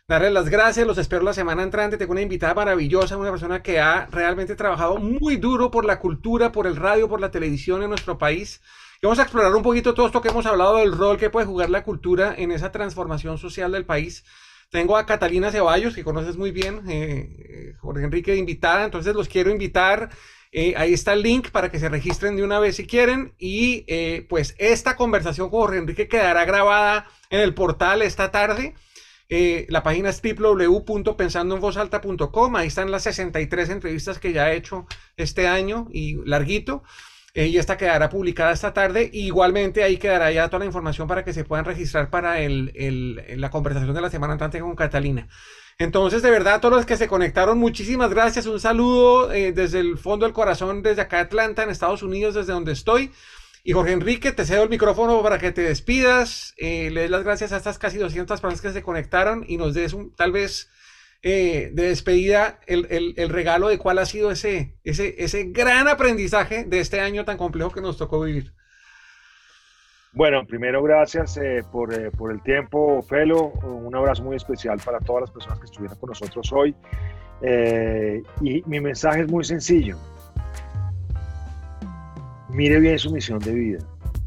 Darles 0.07 0.31
las 0.31 0.49
gracias, 0.49 0.87
los 0.87 0.97
espero 0.97 1.23
la 1.23 1.33
semana 1.33 1.63
entrante. 1.63 1.97
Tengo 1.97 2.11
una 2.13 2.21
invitada 2.21 2.53
maravillosa, 2.53 3.17
una 3.17 3.31
persona 3.31 3.61
que 3.61 3.79
ha 3.79 4.07
realmente 4.11 4.55
trabajado 4.55 4.97
muy 4.97 5.37
duro 5.37 5.71
por 5.71 5.85
la 5.85 5.99
cultura, 5.99 6.51
por 6.51 6.67
el 6.67 6.77
radio, 6.77 7.09
por 7.09 7.19
la 7.19 7.31
televisión 7.31 7.83
en 7.83 7.89
nuestro 7.89 8.17
país 8.17 8.61
vamos 9.01 9.19
a 9.19 9.23
explorar 9.23 9.55
un 9.55 9.63
poquito 9.63 9.93
todo 9.93 10.05
esto 10.05 10.21
que 10.21 10.29
hemos 10.29 10.45
hablado 10.45 10.77
del 10.77 10.91
rol 10.91 11.17
que 11.17 11.29
puede 11.29 11.47
jugar 11.47 11.69
la 11.69 11.83
cultura 11.83 12.35
en 12.37 12.51
esa 12.51 12.71
transformación 12.71 13.37
social 13.37 13.71
del 13.71 13.85
país. 13.85 14.23
Tengo 14.69 14.95
a 14.95 15.05
Catalina 15.05 15.51
Ceballos, 15.51 15.95
que 15.95 16.03
conoces 16.03 16.37
muy 16.37 16.51
bien, 16.51 16.89
eh, 16.89 17.35
eh, 17.39 17.73
Jorge 17.79 18.05
Enrique 18.05 18.35
invitada, 18.37 18.85
entonces 18.85 19.15
los 19.15 19.27
quiero 19.27 19.49
invitar. 19.49 20.09
Eh, 20.53 20.73
ahí 20.77 20.93
está 20.93 21.13
el 21.13 21.23
link 21.23 21.49
para 21.49 21.71
que 21.71 21.79
se 21.79 21.89
registren 21.89 22.35
de 22.35 22.43
una 22.43 22.59
vez 22.59 22.75
si 22.77 22.85
quieren. 22.85 23.33
Y 23.37 23.85
pues 24.29 24.55
esta 24.57 24.95
conversación 24.95 25.49
con 25.49 25.61
Jorge 25.61 25.79
Enrique 25.79 26.07
quedará 26.07 26.45
grabada 26.45 27.07
en 27.29 27.41
el 27.41 27.53
portal 27.53 28.01
esta 28.01 28.31
tarde. 28.31 28.75
la 29.29 29.83
página 29.83 30.09
es 30.09 30.21
www.pensandoenvozalta.com. 30.21 32.55
Ahí 32.55 32.67
están 32.67 32.91
las 32.91 33.03
63 33.03 33.69
entrevistas 33.69 34.19
que 34.19 34.33
ya 34.33 34.51
he 34.51 34.57
hecho 34.57 34.85
este 35.17 35.47
año 35.47 35.87
y 35.91 36.15
larguito. 36.25 36.83
Y 37.33 37.57
esta 37.57 37.77
quedará 37.77 38.09
publicada 38.09 38.51
esta 38.51 38.73
tarde. 38.73 39.09
igualmente 39.13 39.83
ahí 39.83 39.97
quedará 39.97 40.31
ya 40.31 40.47
toda 40.47 40.59
la 40.59 40.65
información 40.65 41.07
para 41.07 41.23
que 41.23 41.33
se 41.33 41.45
puedan 41.45 41.65
registrar 41.65 42.09
para 42.09 42.35
la 42.39 43.49
conversación 43.49 43.93
de 43.93 44.01
la 44.01 44.09
semana 44.09 44.33
entrante 44.33 44.59
con 44.59 44.75
Catalina. 44.75 45.27
Entonces, 45.77 46.21
de 46.21 46.29
verdad, 46.29 46.55
a 46.55 46.61
todos 46.61 46.75
los 46.75 46.85
que 46.85 46.97
se 46.97 47.07
conectaron, 47.07 47.57
muchísimas 47.57 48.11
gracias. 48.11 48.45
Un 48.45 48.59
saludo 48.59 49.31
eh, 49.31 49.51
desde 49.51 49.79
el 49.79 49.97
fondo 49.97 50.25
del 50.25 50.33
corazón, 50.33 50.83
desde 50.83 51.01
acá 51.01 51.21
Atlanta, 51.21 51.63
en 51.63 51.69
Estados 51.69 52.03
Unidos, 52.03 52.35
desde 52.35 52.53
donde 52.53 52.73
estoy. 52.73 53.11
Y 53.63 53.73
Jorge 53.73 53.93
Enrique, 53.93 54.31
te 54.31 54.45
cedo 54.45 54.63
el 54.63 54.69
micrófono 54.69 55.23
para 55.23 55.39
que 55.39 55.51
te 55.51 55.61
despidas. 55.61 56.53
Eh, 56.57 56.89
le 56.91 57.01
des 57.01 57.09
las 57.11 57.23
gracias 57.23 57.51
a 57.53 57.57
estas 57.57 57.79
casi 57.79 57.97
200 57.97 58.41
personas 58.41 58.61
que 58.61 58.73
se 58.73 58.83
conectaron 58.83 59.45
y 59.47 59.57
nos 59.57 59.73
des 59.73 59.93
un, 59.93 60.13
tal 60.15 60.31
vez 60.31 60.69
eh, 61.23 61.69
de 61.73 61.83
despedida 61.83 62.59
el, 62.65 63.29
regalo 63.29 63.67
de 63.67 63.77
cuál 63.77 63.99
ha 63.99 64.05
sido 64.05 64.31
ese, 64.31 64.75
ese, 64.83 65.23
ese 65.23 65.43
gran 65.51 65.87
aprendizaje 65.87 66.63
de 66.63 66.79
este 66.79 66.99
año 66.99 67.25
tan 67.25 67.37
complejo 67.37 67.69
que 67.69 67.81
nos 67.81 67.97
tocó 67.97 68.21
vivir. 68.21 68.53
Bueno, 70.13 70.45
primero 70.47 70.81
gracias 70.81 71.37
eh, 71.37 71.63
por, 71.71 71.93
eh, 71.93 72.09
por, 72.09 72.31
el 72.31 72.41
tiempo, 72.41 73.03
Felo. 73.03 73.49
Un 73.63 73.95
abrazo 73.95 74.23
muy 74.23 74.35
especial 74.35 74.79
para 74.83 74.99
todas 74.99 75.21
las 75.21 75.31
personas 75.31 75.59
que 75.59 75.65
estuvieron 75.65 75.97
con 75.99 76.09
nosotros 76.09 76.51
hoy. 76.51 76.75
y 78.41 78.63
mi 78.65 78.79
mensaje 78.79 79.21
es 79.21 79.27
muy 79.27 79.43
sencillo. 79.43 79.97
Mire 82.49 82.79
bien 82.79 82.97
su 82.97 83.11
misión 83.11 83.39
de 83.39 83.53
vida, 83.53 83.79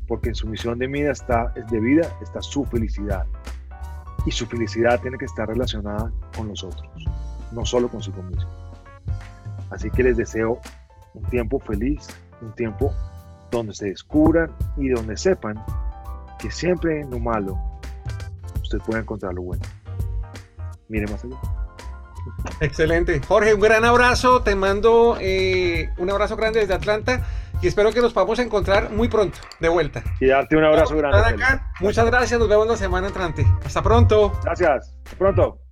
porque 0.07 0.29
en 0.29 0.35
su 0.35 0.47
misión 0.47 0.79
de 0.79 0.87
vida 0.87 1.11
está, 1.11 1.53
de 1.71 1.81
vida 1.81 2.09
está 2.23 2.41
su 2.41 2.65
felicidad 2.65 3.27
y 4.27 4.31
su 4.31 4.47
felicidad 4.47 5.01
tiene 5.01 5.19
que 5.19 5.27
estar 5.27 5.49
relacionada 5.49 6.13
con 6.37 6.49
los 6.49 6.65
otros, 6.65 6.89
no 7.53 7.65
solo 7.65 7.89
consigo 7.89 8.23
mismo. 8.23 8.51
Así 9.71 9.91
que 9.91 10.03
les 10.03 10.17
deseo 10.17 10.61
un 11.15 11.23
tiempo 11.25 11.59
feliz, 11.61 12.07
un 12.41 12.53
tiempo 12.55 12.92
donde 13.51 13.75
se 13.75 13.87
descubran 13.87 14.51
y 14.77 14.88
donde 14.88 15.17
sepan 15.17 15.63
que 16.38 16.51
siempre 16.51 17.01
en 17.01 17.11
lo 17.11 17.19
malo 17.19 17.59
usted 18.63 18.79
puede 18.79 19.01
encontrar 19.01 19.35
lo 19.35 19.42
bueno. 19.42 19.63
Mire 20.88 21.07
más 21.07 21.25
allá. 21.25 21.37
Excelente. 22.61 23.21
Jorge, 23.27 23.55
un 23.55 23.61
gran 23.61 23.85
abrazo. 23.85 24.42
Te 24.42 24.55
mando 24.55 25.17
eh, 25.21 25.90
un 25.98 26.11
abrazo 26.11 26.37
grande 26.37 26.61
desde 26.61 26.75
Atlanta 26.75 27.27
y 27.65 27.69
espero 27.69 27.90
que 27.92 28.02
nos 28.02 28.12
podamos 28.12 28.38
encontrar 28.40 28.90
muy 28.90 29.08
pronto, 29.08 29.38
de 29.58 29.71
vuelta. 29.71 30.04
Y 30.21 30.27
darte 30.27 30.54
un 30.54 30.65
abrazo 30.65 30.96
grande. 30.96 31.42
Muchas 31.81 32.04
gracias, 32.04 32.38
nos 32.38 32.46
vemos 32.46 32.67
la 32.67 32.77
semana 32.77 33.06
entrante. 33.06 33.46
Hasta 33.65 33.83
pronto. 33.83 34.38
Gracias, 34.44 34.94
hasta 35.02 35.17
pronto. 35.17 35.63